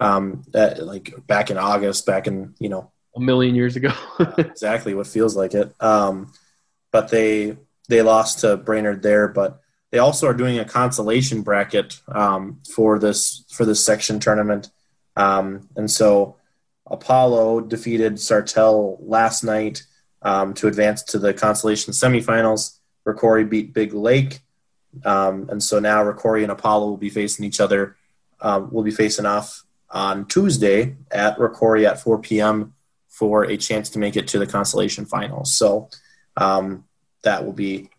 [0.00, 3.92] um, at, like back in August, back in you know a million years ago.
[4.38, 5.74] exactly what feels like it.
[5.80, 6.32] Um,
[6.92, 7.58] but they
[7.88, 9.60] they lost to Brainerd there, but
[9.90, 14.70] they also are doing a consolation bracket um, for this for this section tournament,
[15.16, 16.36] um, and so
[16.86, 19.84] Apollo defeated Sartell last night
[20.22, 22.78] um, to advance to the consolation semifinals.
[23.06, 24.40] Rocori beat Big Lake,
[25.04, 27.96] um, and so now Rocori and Apollo will be facing each other.
[28.40, 29.62] Um, will be facing off
[29.92, 32.74] on Tuesday at Rocori at 4 p.m.
[33.08, 35.56] for a chance to make it to the consolation finals.
[35.56, 35.90] So
[36.36, 36.84] um,
[37.22, 37.90] that will be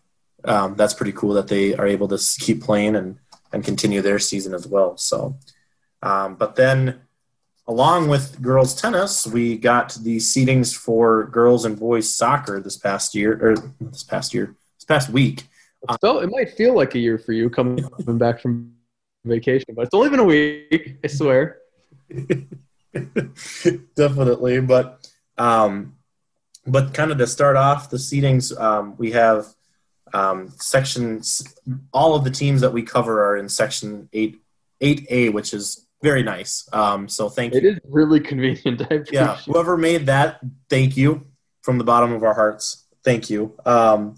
[0.44, 3.18] um, that's pretty cool that they are able to keep playing and
[3.52, 4.96] and continue their season as well.
[4.96, 5.38] So,
[6.02, 7.00] um, but then
[7.66, 13.14] along with girls tennis, we got the seedings for girls and boys soccer this past
[13.14, 15.44] year or this past year, this past week.
[16.00, 18.72] So it might feel like a year for you coming back from
[19.24, 20.96] vacation, but it's only been a week.
[21.04, 21.58] I swear.
[23.94, 25.93] Definitely, but um,
[26.66, 29.46] but kind of to start off the seedings, um, we have
[30.12, 31.54] um, sections.
[31.92, 34.36] All of the teams that we cover are in section eight
[34.80, 36.68] eight A, which is very nice.
[36.72, 37.58] Um, so thank you.
[37.58, 38.82] It is really convenient.
[39.10, 41.26] yeah, whoever made that, thank you
[41.62, 42.86] from the bottom of our hearts.
[43.02, 43.54] Thank you.
[43.64, 44.16] Um,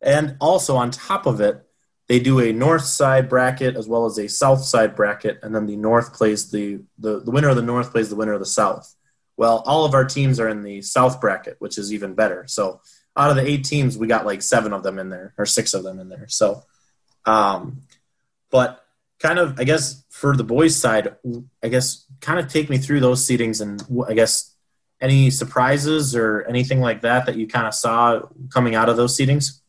[0.00, 1.62] and also on top of it,
[2.08, 5.66] they do a north side bracket as well as a south side bracket, and then
[5.66, 8.46] the north plays the, the the winner of the north plays the winner of the
[8.46, 8.94] south.
[9.36, 12.46] Well, all of our teams are in the south bracket, which is even better.
[12.46, 12.80] So
[13.16, 15.74] out of the eight teams, we got like seven of them in there or six
[15.74, 16.26] of them in there.
[16.28, 16.62] So,
[17.24, 17.82] um,
[18.50, 18.84] but
[19.18, 21.16] kind of, I guess for the boys' side,
[21.62, 24.54] I guess kind of take me through those seedings and I guess
[25.00, 28.20] any surprises or anything like that that you kind of saw
[28.52, 29.60] coming out of those seedings.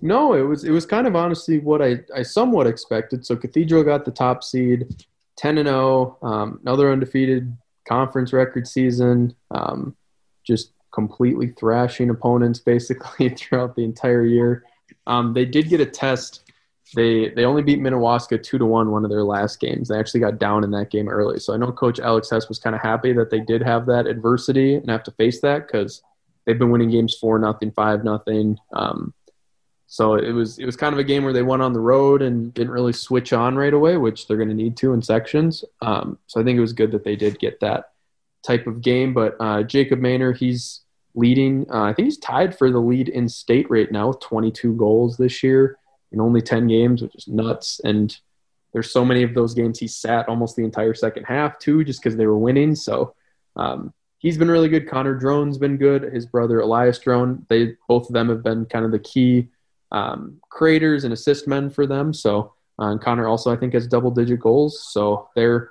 [0.00, 3.26] No, it was it was kind of honestly what I, I somewhat expected.
[3.26, 5.04] So Cathedral got the top seed,
[5.36, 7.54] ten and zero, oh, um, another undefeated
[7.86, 9.34] conference record season.
[9.50, 9.96] Um,
[10.44, 14.64] just completely thrashing opponents basically throughout the entire year.
[15.06, 16.42] Um, they did get a test.
[16.94, 19.88] They they only beat Minnewaska two to one one of their last games.
[19.88, 21.38] They actually got down in that game early.
[21.38, 24.06] So I know Coach Alex Hess was kind of happy that they did have that
[24.06, 26.02] adversity and have to face that because
[26.44, 28.58] they've been winning games four nothing, five nothing.
[28.72, 29.14] Um,
[29.92, 32.22] so it was it was kind of a game where they went on the road
[32.22, 35.64] and didn't really switch on right away, which they're going to need to in sections.
[35.82, 37.90] Um, so I think it was good that they did get that
[38.46, 39.12] type of game.
[39.12, 40.82] But uh, Jacob Maynor, he's
[41.16, 41.66] leading.
[41.68, 45.16] Uh, I think he's tied for the lead in state right now with 22 goals
[45.16, 45.76] this year
[46.12, 47.80] in only 10 games, which is nuts.
[47.82, 48.16] And
[48.72, 52.00] there's so many of those games he sat almost the entire second half too, just
[52.00, 52.76] because they were winning.
[52.76, 53.16] So
[53.56, 54.88] um, he's been really good.
[54.88, 56.04] Connor Drone's been good.
[56.04, 59.48] His brother Elias Drone, they both of them have been kind of the key
[59.92, 62.12] um, creators and assist men for them.
[62.12, 64.86] So uh, Connor also I think has double digit goals.
[64.90, 65.70] So they're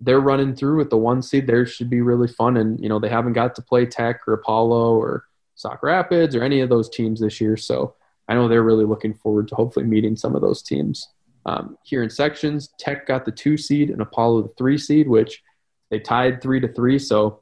[0.00, 1.46] they're running through with the one seed.
[1.46, 4.34] There should be really fun, and you know they haven't got to play Tech or
[4.34, 5.24] Apollo or
[5.54, 7.56] Sauk Rapids or any of those teams this year.
[7.56, 7.94] So
[8.28, 11.08] I know they're really looking forward to hopefully meeting some of those teams.
[11.46, 15.42] Um, here in sections, Tech got the two seed and Apollo the three seed, which
[15.90, 16.98] they tied three to three.
[16.98, 17.40] So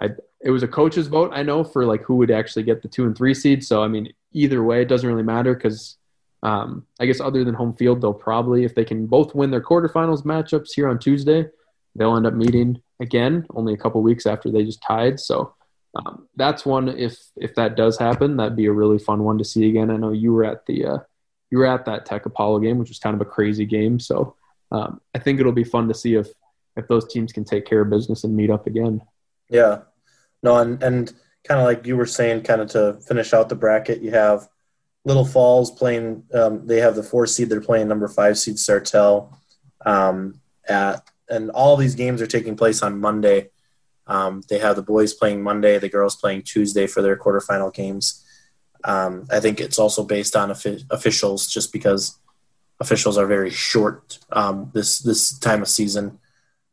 [0.00, 2.88] I it was a coach's vote, I know, for like who would actually get the
[2.88, 3.64] two and three seed.
[3.64, 5.96] So I mean, either way, it doesn't really matter because
[6.42, 9.62] um, I guess other than home field, they'll probably, if they can both win their
[9.62, 11.46] quarterfinals matchups here on Tuesday,
[11.94, 15.18] they'll end up meeting again, only a couple weeks after they just tied.
[15.18, 15.54] So
[15.94, 16.88] um, that's one.
[16.88, 19.90] If if that does happen, that'd be a really fun one to see again.
[19.90, 20.98] I know you were at the uh,
[21.50, 23.98] you were at that Tech Apollo game, which was kind of a crazy game.
[23.98, 24.36] So
[24.70, 26.28] um, I think it'll be fun to see if
[26.76, 29.00] if those teams can take care of business and meet up again.
[29.48, 29.78] Yeah,
[30.42, 31.12] no, and and
[31.48, 34.48] kind of like you were saying, kind of to finish out the bracket, you have
[35.04, 36.24] Little Falls playing.
[36.34, 37.48] Um, they have the four seed.
[37.48, 39.34] They're playing number five seed Sartell.
[39.84, 43.48] Um, at and all these games are taking place on Monday.
[44.06, 48.24] Um, they have the boys playing Monday, the girls playing Tuesday for their quarterfinal games.
[48.84, 52.18] Um, I think it's also based on officials, just because
[52.80, 56.18] officials are very short um, this this time of season.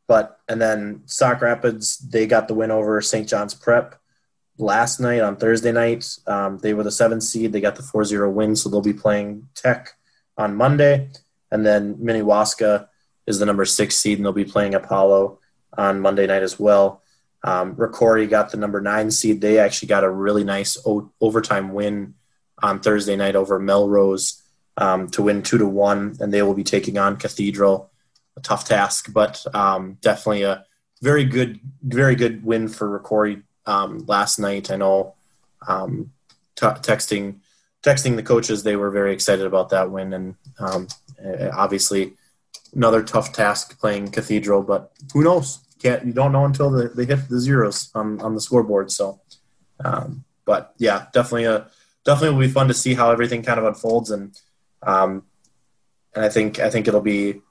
[0.06, 3.28] But and then Sauk Rapids, they got the win over St.
[3.28, 3.98] John's Prep
[4.58, 6.06] last night on Thursday night.
[6.26, 7.52] Um, they were the seventh seed.
[7.52, 9.90] They got the 4-0 win, so they'll be playing Tech
[10.36, 11.10] on Monday.
[11.50, 12.88] And then Minnewaska
[13.26, 15.38] is the number six seed, and they'll be playing Apollo
[15.76, 17.02] on Monday night as well.
[17.42, 19.40] Um, Rocori got the number nine seed.
[19.40, 22.14] They actually got a really nice o- overtime win
[22.62, 24.42] on Thursday night over Melrose
[24.76, 27.90] um, to win two to one, and they will be taking on Cathedral.
[28.36, 30.66] A tough task, but um, definitely a
[31.00, 34.70] very good, very good win for Rocori um, last night.
[34.70, 35.14] I know
[35.66, 36.12] um,
[36.54, 37.40] t- texting
[37.82, 40.88] texting the coaches, they were very excited about that win, and um,
[41.52, 42.14] obviously
[42.74, 45.60] another tough task playing Cathedral, but who knows?
[45.80, 48.90] Can't you don't know until the, they hit the zeros on, on the scoreboard.
[48.90, 49.20] So,
[49.84, 51.68] um, but yeah, definitely a
[52.04, 54.34] definitely will be fun to see how everything kind of unfolds, and
[54.82, 55.24] um,
[56.14, 57.42] and I think I think it'll be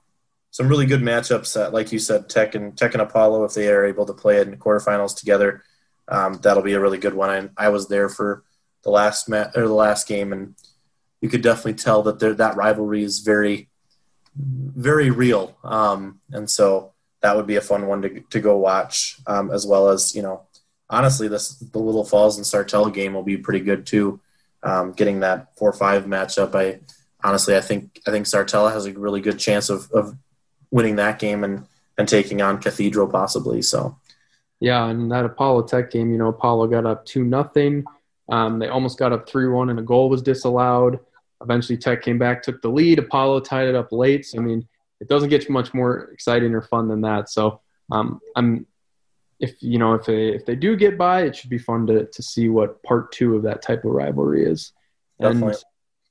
[0.50, 1.54] some really good matchups.
[1.54, 4.42] That, like you said, Tech and Tech and Apollo, if they are able to play
[4.42, 5.64] in the quarterfinals together,
[6.08, 7.30] um, that'll be a really good one.
[7.30, 8.44] And I was there for
[8.84, 10.56] the last mat or the last game, and
[11.22, 13.70] you could definitely tell that that rivalry is very
[14.38, 15.58] very real.
[15.64, 19.66] Um, and so that would be a fun one to, to go watch, um, as
[19.66, 20.42] well as, you know,
[20.90, 24.20] honestly, this the Little Falls and Sartell game will be pretty good too.
[24.62, 26.82] Um, getting that four five matchup, I
[27.24, 30.16] honestly I think I think Sartell has a really good chance of, of
[30.72, 31.66] winning that game and
[31.98, 33.62] and taking on Cathedral possibly.
[33.62, 33.98] So
[34.60, 37.84] yeah, and that Apollo Tech game, you know, Apollo got up two nothing.
[38.32, 41.00] Um, they almost got up three one, and a goal was disallowed.
[41.42, 43.00] Eventually, Tech came back, took the lead.
[43.00, 44.26] Apollo tied it up late.
[44.26, 44.68] So, I mean,
[45.00, 47.30] it doesn't get much more exciting or fun than that.
[47.30, 48.66] So, um, I'm
[49.40, 52.06] if you know if they if they do get by, it should be fun to
[52.06, 54.72] to see what part two of that type of rivalry is.
[55.20, 55.54] Definitely.
[55.54, 55.64] And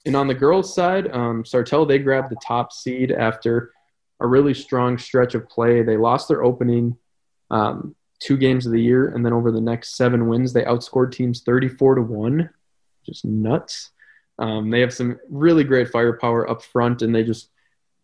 [0.07, 3.73] and on the girls' side, um, Sartell they grabbed the top seed after
[4.21, 5.83] a really strong stretch of play.
[5.83, 6.97] They lost their opening
[7.51, 11.13] um, two games of the year, and then over the next seven wins, they outscored
[11.13, 12.51] teams thirty-four to one,
[13.05, 13.91] just nuts.
[14.39, 17.51] Um, they have some really great firepower up front, and they just,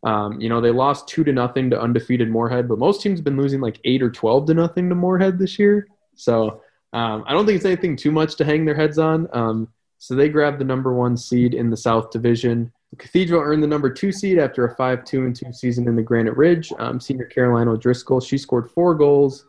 [0.04, 3.24] um, you know, they lost two to nothing to undefeated Moorhead, but most teams have
[3.24, 5.88] been losing like eight or twelve to nothing to Moorhead this year.
[6.14, 9.28] So um, I don't think it's anything too much to hang their heads on.
[9.32, 12.72] Um, so they grabbed the number one seed in the South Division.
[12.98, 16.36] Cathedral earned the number two seed after a five-two and two season in the Granite
[16.36, 16.72] Ridge.
[16.78, 19.46] Um, senior Caroline O'Driscoll, she scored four goals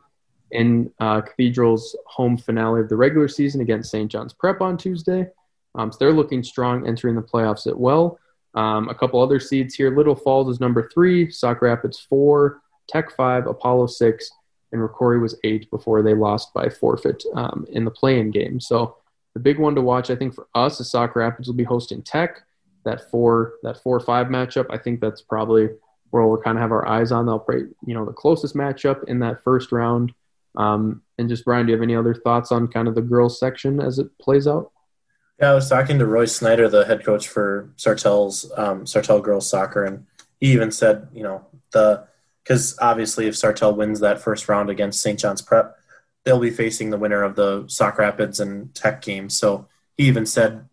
[0.52, 4.12] in uh, Cathedral's home finale of the regular season against St.
[4.12, 5.28] John's Prep on Tuesday.
[5.76, 8.20] Um, so they're looking strong entering the playoffs at well.
[8.54, 9.96] Um, a couple other seeds here.
[9.96, 14.30] Little Falls is number three, Sauk Rapids four, Tech five, Apollo six,
[14.72, 18.60] and Rocori was eight before they lost by forfeit um, in the play-in game.
[18.60, 18.98] So
[19.34, 22.02] the big one to watch, I think, for us is Sauk Rapids will be hosting
[22.02, 22.42] Tech.
[22.84, 25.70] That four that four five matchup, I think that's probably
[26.10, 27.26] where we'll kind of have our eyes on.
[27.26, 30.14] They'll play, you know, the closest matchup in that first round.
[30.56, 33.40] Um, and just Brian, do you have any other thoughts on kind of the girls
[33.40, 34.72] section as it plays out?
[35.40, 39.50] Yeah, I was talking to Roy Snyder, the head coach for Sartell's um, Sartell girls
[39.50, 40.06] soccer, and
[40.40, 42.06] he even said, you know, the
[42.44, 45.20] because obviously if Sartell wins that first round against St.
[45.20, 45.78] John's Prep,
[46.24, 49.30] they'll be facing the winner of the Sauk Rapids and Tech game.
[49.30, 50.68] So he even said,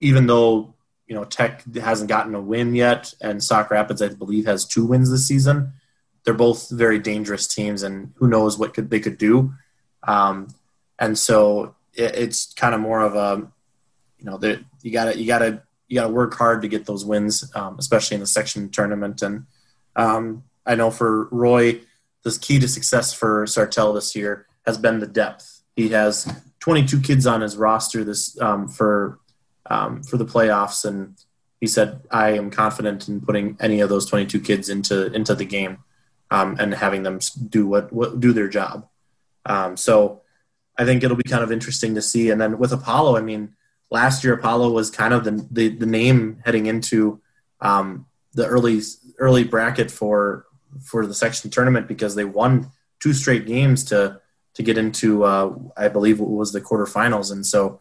[0.00, 0.74] even though
[1.06, 4.84] you know Tech hasn't gotten a win yet, and Sauk Rapids I believe has two
[4.84, 5.72] wins this season,
[6.24, 9.52] they're both very dangerous teams, and who knows what could they could do.
[10.06, 10.48] Um,
[10.98, 13.50] and so it, it's kind of more of a
[14.22, 14.38] you know,
[14.82, 18.20] you gotta you gotta you gotta work hard to get those wins, um, especially in
[18.20, 19.20] the section tournament.
[19.22, 19.46] And
[19.96, 21.80] um, I know for Roy,
[22.22, 25.62] the key to success for Sartell this year has been the depth.
[25.74, 29.18] He has 22 kids on his roster this um, for
[29.66, 31.16] um, for the playoffs, and
[31.60, 35.44] he said, "I am confident in putting any of those 22 kids into into the
[35.44, 35.78] game
[36.32, 37.18] um, and having them
[37.48, 38.88] do what, what do their job."
[39.44, 40.22] Um, so
[40.78, 42.30] I think it'll be kind of interesting to see.
[42.30, 43.54] And then with Apollo, I mean,
[43.90, 47.20] last year Apollo was kind of the the, the name heading into
[47.60, 48.80] um, the early
[49.18, 50.46] early bracket for
[50.80, 52.70] for the section tournament because they won
[53.00, 54.20] two straight games to
[54.54, 57.80] to get into uh, I believe it was the quarterfinals, and so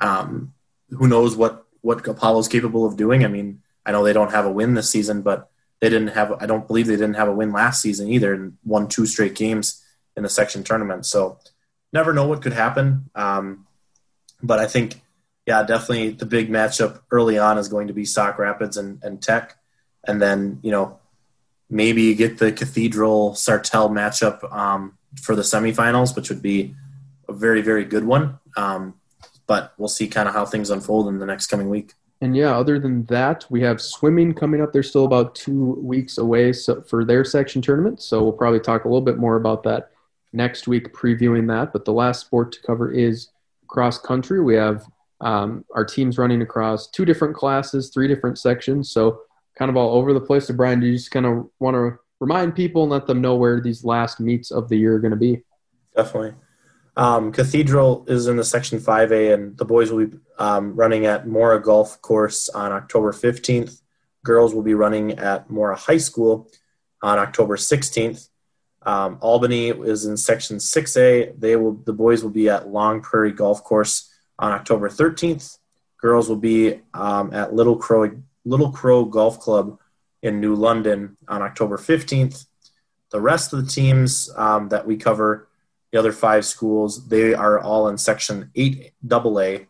[0.00, 0.52] um,
[0.90, 3.24] who knows what what Apollo's capable of doing.
[3.24, 5.50] I mean, I know they don't have a win this season, but
[5.82, 6.32] they didn't have.
[6.40, 9.34] I don't believe they didn't have a win last season either, and won two straight
[9.34, 9.84] games
[10.16, 11.04] in the section tournament.
[11.04, 11.38] So
[11.92, 13.10] never know what could happen.
[13.16, 13.66] Um,
[14.40, 15.00] but I think,
[15.44, 19.20] yeah, definitely the big matchup early on is going to be Sauk Rapids and, and
[19.20, 19.58] Tech,
[20.06, 21.00] and then you know
[21.68, 26.76] maybe you get the Cathedral Sartell matchup um, for the semifinals, which would be
[27.28, 28.38] a very very good one.
[28.56, 28.94] Um,
[29.48, 31.94] but we'll see kind of how things unfold in the next coming week.
[32.22, 34.72] And yeah, other than that, we have swimming coming up.
[34.72, 38.00] They're still about two weeks away so, for their section tournament.
[38.00, 39.90] So we'll probably talk a little bit more about that
[40.32, 41.72] next week, previewing that.
[41.72, 43.30] But the last sport to cover is
[43.66, 44.40] cross country.
[44.40, 44.86] We have
[45.20, 48.92] um, our teams running across two different classes, three different sections.
[48.92, 49.22] So
[49.58, 50.46] kind of all over the place.
[50.46, 53.34] So Brian, do you just kind of want to remind people and let them know
[53.34, 55.42] where these last meets of the year are going to be?
[55.96, 56.34] Definitely.
[56.96, 61.26] Um, Cathedral is in the Section 5A, and the boys will be um, running at
[61.26, 63.80] Mora Golf Course on October 15th.
[64.24, 66.50] Girls will be running at Mora High School
[67.02, 68.28] on October 16th.
[68.84, 71.38] Um, Albany is in Section 6A.
[71.38, 75.58] They will the boys will be at Long Prairie Golf Course on October 13th.
[75.98, 78.10] Girls will be um, at Little Crow
[78.44, 79.78] Little Crow Golf Club
[80.22, 82.46] in New London on October 15th.
[83.10, 85.48] The rest of the teams um, that we cover
[85.92, 89.66] the other five schools, they are all in Section 8 AA.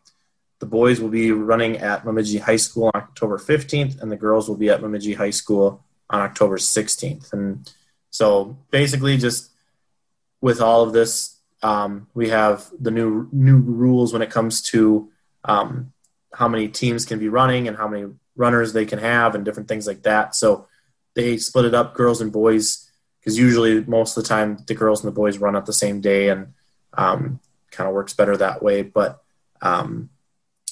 [0.60, 4.48] The boys will be running at Bemidji High School on October 15th, and the girls
[4.48, 7.32] will be at Bemidji High School on October 16th.
[7.32, 7.68] And
[8.10, 9.50] so basically, just
[10.40, 15.10] with all of this, um, we have the new new rules when it comes to
[15.44, 15.92] um,
[16.32, 19.68] how many teams can be running and how many runners they can have and different
[19.68, 20.36] things like that.
[20.36, 20.68] So
[21.14, 22.91] they split it up, girls and boys
[23.22, 26.00] because usually most of the time the girls and the boys run at the same
[26.00, 26.54] day and
[26.94, 27.38] um,
[27.70, 28.82] kind of works better that way.
[28.82, 29.22] But
[29.60, 30.10] um,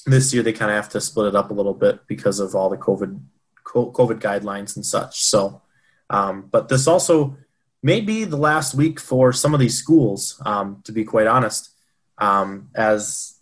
[0.05, 2.53] this year they kind of have to split it up a little bit because of
[2.53, 3.21] all the COVID
[3.65, 5.21] COVID guidelines and such.
[5.23, 5.61] So,
[6.09, 7.37] um, but this also
[7.81, 11.69] may be the last week for some of these schools, um, to be quite honest,
[12.17, 13.39] um, as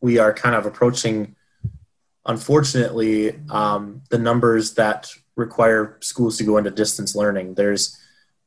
[0.00, 1.36] we are kind of approaching,
[2.26, 7.54] unfortunately, um, the numbers that require schools to go into distance learning.
[7.54, 7.96] There's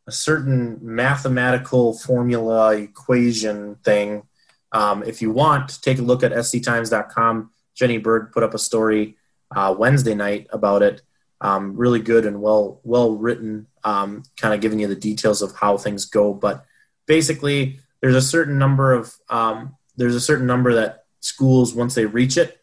[0.07, 4.23] a certain mathematical formula equation thing.
[4.71, 7.51] Um, if you want, take a look at sctimes.com.
[7.75, 9.17] Jenny Berg put up a story
[9.55, 11.01] uh, Wednesday night about it.
[11.39, 15.55] Um, really good and well well written, um, kind of giving you the details of
[15.55, 16.33] how things go.
[16.33, 16.65] But
[17.07, 22.05] basically, there's a certain number of um, there's a certain number that schools once they
[22.05, 22.61] reach it,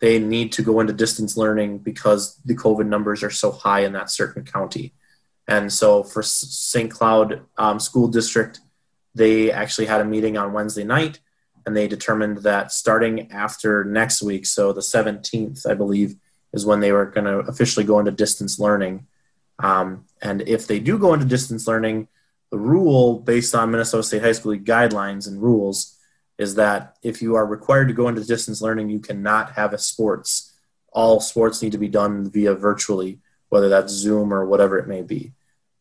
[0.00, 3.92] they need to go into distance learning because the COVID numbers are so high in
[3.92, 4.94] that certain county.
[5.48, 6.90] And so for St.
[6.90, 8.60] Cloud um, School District,
[9.14, 11.20] they actually had a meeting on Wednesday night
[11.68, 16.16] and they determined that starting after next week, so the 17th, I believe,
[16.54, 19.06] is when they were going to officially go into distance learning.
[19.58, 22.08] Um, and if they do go into distance learning,
[22.50, 25.98] the rule based on Minnesota State High School League guidelines and rules
[26.38, 29.78] is that if you are required to go into distance learning, you cannot have a
[29.78, 30.58] sports.
[30.90, 33.18] All sports need to be done via virtually,
[33.50, 35.32] whether that's Zoom or whatever it may be.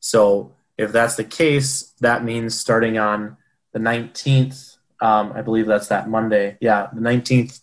[0.07, 3.35] So if that's the case, that means starting on
[3.73, 6.57] the 19th, um, I believe that's that Monday.
[6.61, 7.59] Yeah, the 19th,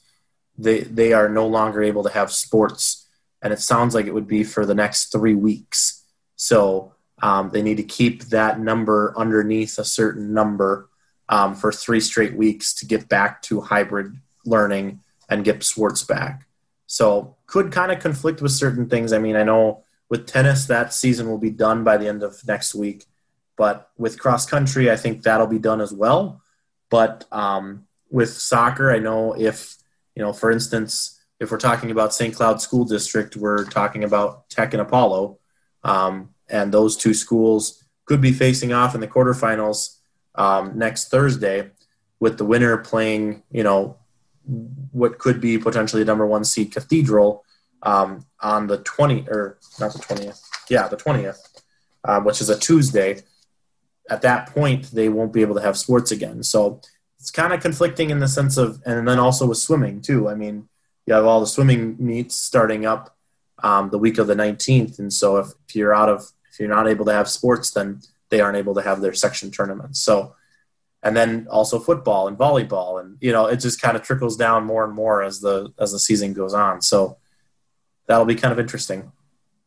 [0.58, 3.08] they they are no longer able to have sports,
[3.40, 6.04] and it sounds like it would be for the next three weeks.
[6.36, 6.92] So
[7.22, 10.90] um, they need to keep that number underneath a certain number
[11.30, 14.12] um, for three straight weeks to get back to hybrid
[14.44, 16.46] learning and get sports back.
[16.86, 19.14] So could kind of conflict with certain things.
[19.14, 22.46] I mean, I know with tennis, that season will be done by the end of
[22.46, 23.04] next week.
[23.56, 26.42] But with cross country, I think that'll be done as well.
[26.90, 29.76] But um, with soccer, I know if,
[30.14, 32.34] you know, for instance, if we're talking about St.
[32.34, 35.38] Cloud School District, we're talking about Tech and Apollo.
[35.82, 39.98] Um, and those two schools could be facing off in the quarterfinals
[40.34, 41.70] um, next Thursday
[42.20, 43.98] with the winner playing, you know,
[44.92, 47.44] what could be potentially a number one seed Cathedral
[47.84, 51.38] um, on the 20 or not the 20th yeah the 20th
[52.04, 53.20] um, which is a tuesday.
[54.10, 56.42] At that point they won't be able to have sports again.
[56.42, 56.80] So
[57.18, 60.28] it's kind of conflicting in the sense of and then also with swimming too.
[60.28, 60.68] I mean
[61.06, 63.16] you have all the swimming meets starting up
[63.62, 66.68] um, the week of the 19th and so if, if you're out of if you're
[66.68, 70.00] not able to have sports then they aren't able to have their section tournaments.
[70.00, 70.34] So
[71.02, 73.00] and then also football and volleyball.
[73.00, 75.92] And you know it just kind of trickles down more and more as the as
[75.92, 76.82] the season goes on.
[76.82, 77.16] So
[78.06, 79.10] that'll be kind of interesting.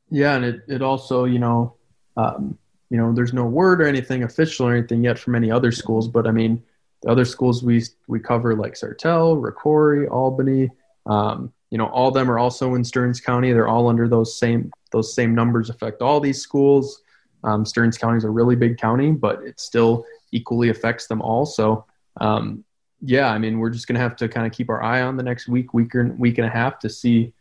[0.10, 1.76] Yeah, and it, it also, you know,
[2.16, 2.58] um,
[2.90, 6.08] you know, there's no word or anything official or anything yet from any other schools,
[6.08, 6.64] but I mean,
[7.02, 10.70] the other schools we we cover like Sartell, Rocori, Albany,
[11.06, 13.52] um, you know, all of them are also in Stearns County.
[13.52, 17.02] They're all under those same those same numbers affect all these schools.
[17.44, 21.46] Um, Stearns County is a really big county, but it still equally affects them all.
[21.46, 21.86] So,
[22.20, 22.64] um,
[23.02, 25.24] yeah, I mean, we're just gonna have to kind of keep our eye on the
[25.24, 27.34] next week, week or week and a half to see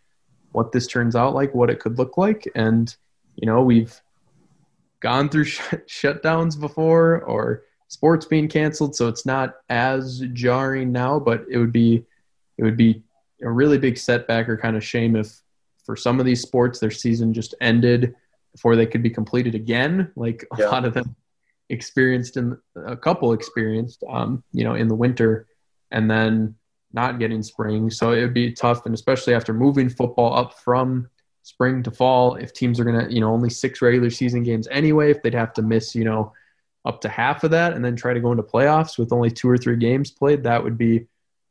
[0.56, 2.96] what this turns out like, what it could look like, and
[3.36, 4.00] you know, we've
[5.00, 11.18] gone through sh- shutdowns before or sports being canceled, so it's not as jarring now.
[11.20, 12.04] But it would be
[12.56, 13.02] it would be
[13.42, 15.42] a really big setback or kind of shame if
[15.84, 18.14] for some of these sports their season just ended
[18.52, 20.10] before they could be completed again.
[20.16, 20.70] Like a Yeah.
[20.70, 21.14] lot of them
[21.68, 25.46] experienced in a couple experienced, um, you know, in the winter,
[25.90, 26.54] and then
[26.96, 27.90] not getting spring.
[27.90, 31.08] So it would be tough, and especially after moving football up from
[31.42, 35.10] spring to fall, if teams are gonna, you know, only six regular season games anyway,
[35.12, 36.32] if they'd have to miss, you know,
[36.84, 39.48] up to half of that and then try to go into playoffs with only two
[39.48, 41.06] or three games played, that would be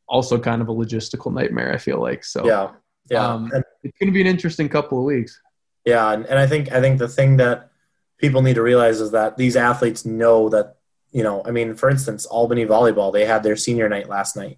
[0.08, 1.72] also kind of a logistical nightmare.
[1.72, 2.46] I feel like so.
[2.46, 2.72] Yeah,
[3.10, 5.40] yeah, Um, and, it's going to be an interesting couple of weeks.
[5.86, 7.70] yeah, and, and I think I think the thing that
[8.18, 10.78] people need to realize is that these athletes know that
[11.12, 11.44] you know.
[11.46, 14.58] I mean, for instance, Albany volleyball they had their senior night last night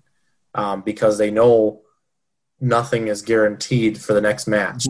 [0.58, 1.82] um, because they know
[2.60, 4.88] nothing is guaranteed for the next match.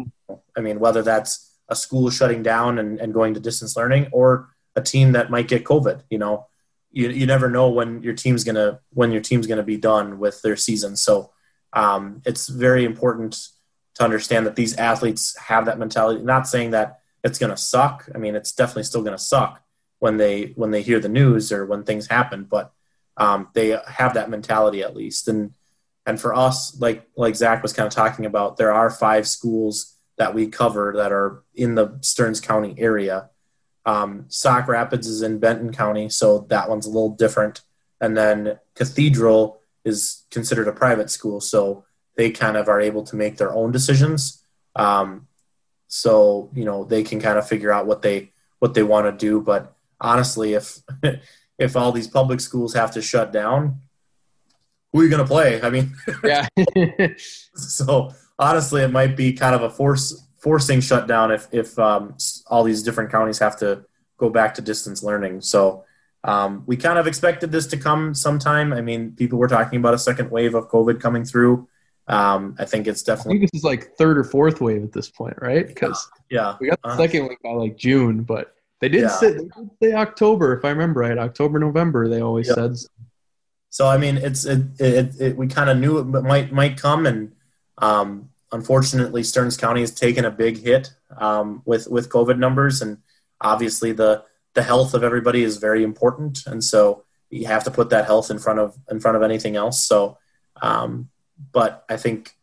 [0.55, 4.49] I mean, whether that's a school shutting down and, and going to distance learning or
[4.76, 6.47] a team that might get COVID, you know,
[6.91, 10.41] you, you never know when your team's gonna when your team's gonna be done with
[10.41, 10.95] their season.
[10.95, 11.32] So
[11.74, 13.49] um, it's very important
[13.95, 16.22] to understand that these athletes have that mentality.
[16.22, 18.09] Not saying that it's gonna suck.
[18.15, 19.61] I mean, it's definitely still gonna suck
[19.99, 22.72] when they when they hear the news or when things happen, but
[23.18, 25.28] um, they have that mentality at least.
[25.28, 25.53] And
[26.08, 29.93] and for us, like like Zach was kind of talking about, there are five schools
[30.18, 33.30] that we cover that are in the Stearns County area.
[33.86, 37.62] Um, Sauk Rapids is in Benton County, so that one's a little different.
[37.99, 41.84] And then Cathedral is considered a private school, so
[42.16, 44.41] they kind of are able to make their own decisions.
[44.78, 45.28] Um,
[45.89, 49.26] so you know they can kind of figure out what they what they want to
[49.26, 49.41] do.
[49.41, 50.80] But honestly, if
[51.60, 53.82] if all these public schools have to shut down,
[54.93, 55.61] who are you going to play?
[55.61, 56.47] I mean, Yeah.
[57.55, 62.15] so honestly, it might be kind of a force forcing shutdown if if um,
[62.47, 63.83] all these different counties have to
[64.17, 65.41] go back to distance learning.
[65.41, 65.83] So
[66.23, 68.73] um, we kind of expected this to come sometime.
[68.73, 71.67] I mean, people were talking about a second wave of COVID coming through.
[72.07, 73.35] Um, I think it's definitely.
[73.35, 75.67] I think this is like third or fourth wave at this point, right?
[75.67, 76.55] Because yeah.
[76.59, 79.07] we got the Uh, second wave by like June, but they did Yeah.
[79.09, 81.17] say, they did say October, if I remember right.
[81.17, 82.55] October, November, they always Yep.
[82.55, 82.77] said.
[82.77, 82.88] So
[83.86, 87.34] I mean, it's it, it, it we kind of knew it might might come, and
[87.78, 92.97] um, unfortunately, Stearns County has taken a big hit um, with with COVID numbers, and
[93.41, 94.23] obviously the
[94.53, 98.32] the health of everybody is very important, and so you have to put that health
[98.32, 99.84] in front of in front of anything else.
[99.84, 100.17] So,
[100.61, 101.09] um,
[101.51, 102.36] but I think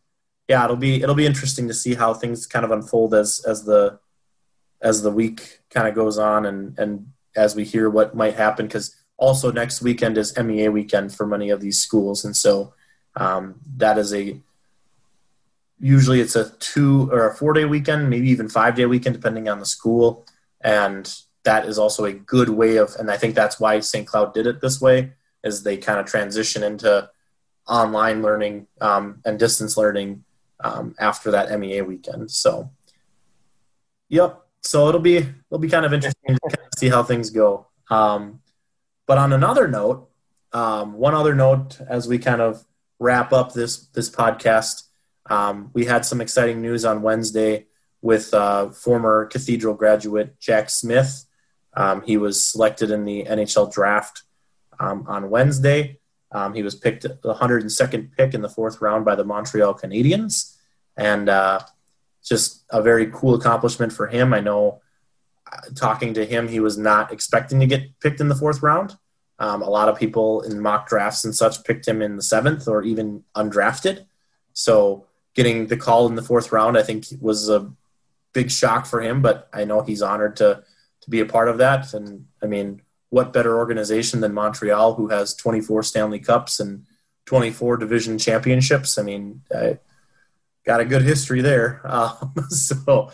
[0.47, 3.63] yeah, it'll be it'll be interesting to see how things kind of unfold as as
[3.63, 3.99] the
[4.81, 8.67] as the week kind of goes on, and and as we hear what might happen
[8.67, 12.73] because also next weekend is MEA weekend for many of these schools, and so
[13.15, 14.39] um, that is a
[15.79, 19.49] usually it's a two or a four day weekend, maybe even five day weekend, depending
[19.49, 20.25] on the school,
[20.61, 24.05] and that is also a good way of, and I think that's why St.
[24.05, 25.13] Cloud did it this way,
[25.43, 27.09] is they kind of transition into
[27.67, 30.23] online learning um, and distance learning
[30.63, 32.31] um, after that MEA weekend.
[32.31, 32.71] So,
[34.09, 34.41] yep.
[34.61, 37.67] So it'll be it'll be kind of interesting to kind of see how things go.
[37.91, 38.41] Um,
[39.05, 40.09] but on another note,
[40.53, 42.65] um, one other note as we kind of
[42.99, 44.83] wrap up this this podcast,
[45.29, 47.65] um, we had some exciting news on Wednesday
[48.01, 51.25] with uh, former Cathedral graduate Jack Smith.
[51.75, 54.23] Um, he was selected in the NHL draft
[54.79, 55.99] um, on Wednesday.
[56.31, 60.55] Um, he was picked the 102nd pick in the fourth round by the Montreal Canadiens,
[60.97, 61.59] and uh,
[62.23, 64.33] just a very cool accomplishment for him.
[64.33, 64.81] I know
[65.75, 68.97] talking to him, he was not expecting to get picked in the fourth round.
[69.37, 72.67] Um, a lot of people in mock drafts and such picked him in the seventh
[72.67, 74.05] or even undrafted.
[74.53, 77.71] So getting the call in the fourth round, I think, was a
[78.33, 79.21] big shock for him.
[79.21, 80.63] But I know he's honored to
[81.01, 81.93] to be a part of that.
[81.93, 86.85] And I mean, what better organization than Montreal, who has 24 Stanley Cups and
[87.25, 88.97] 24 division championships?
[88.97, 89.79] I mean, I
[90.65, 91.81] got a good history there.
[91.85, 93.11] Um, so,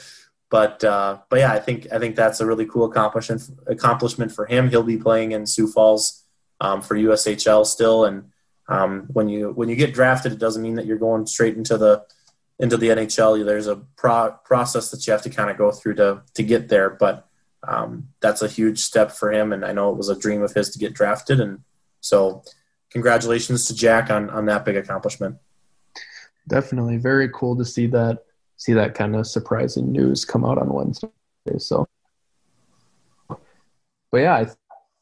[0.51, 4.45] but uh, but yeah, I think I think that's a really cool accomplishment accomplishment for
[4.45, 4.69] him.
[4.69, 6.25] He'll be playing in Sioux Falls
[6.59, 8.25] um, for USHL still, and
[8.67, 11.77] um, when you when you get drafted, it doesn't mean that you're going straight into
[11.77, 12.03] the
[12.59, 13.43] into the NHL.
[13.45, 16.67] There's a pro- process that you have to kind of go through to to get
[16.67, 16.89] there.
[16.89, 17.27] But
[17.63, 19.53] um, that's a huge step for him.
[19.53, 21.39] And I know it was a dream of his to get drafted.
[21.39, 21.59] And
[22.01, 22.43] so,
[22.89, 25.37] congratulations to Jack on on that big accomplishment.
[26.45, 28.25] Definitely, very cool to see that
[28.61, 31.09] see that kind of surprising news come out on Wednesday.
[31.57, 31.88] So,
[33.27, 34.47] but yeah, I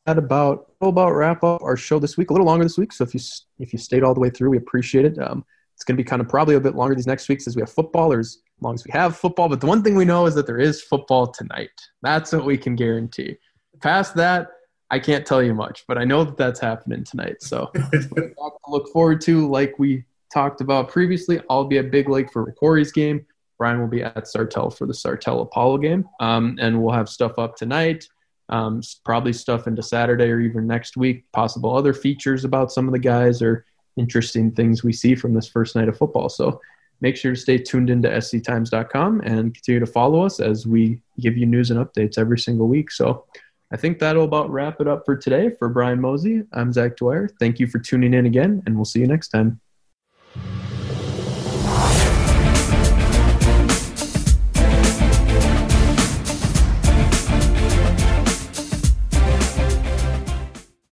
[0.05, 2.29] that about about wrap up our show this week.
[2.29, 3.19] A little longer this week, so if you
[3.59, 5.19] if you stayed all the way through, we appreciate it.
[5.19, 5.43] Um,
[5.75, 7.61] it's going to be kind of probably a bit longer these next weeks as we
[7.61, 8.09] have football.
[8.09, 10.47] There's as long as we have football, but the one thing we know is that
[10.47, 11.69] there is football tonight.
[12.01, 13.37] That's what we can guarantee.
[13.81, 14.47] Past that,
[14.89, 17.41] I can't tell you much, but I know that that's happening tonight.
[17.41, 17.71] So
[18.67, 22.91] look forward to, like we talked about previously, I'll be at Big Lake for Rocori's
[22.91, 23.25] game.
[23.59, 27.37] Brian will be at Sartell for the Sartell Apollo game, um, and we'll have stuff
[27.37, 28.07] up tonight.
[28.47, 31.31] Um, probably stuff into Saturday or even next week.
[31.33, 33.65] Possible other features about some of the guys or
[33.95, 36.29] interesting things we see from this first night of football.
[36.29, 36.59] So
[37.01, 41.37] make sure to stay tuned into sctimes.com and continue to follow us as we give
[41.37, 42.89] you news and updates every single week.
[42.89, 43.25] So
[43.71, 45.51] I think that'll about wrap it up for today.
[45.59, 47.29] For Brian Mozey, I'm Zach Dwyer.
[47.39, 49.59] Thank you for tuning in again, and we'll see you next time.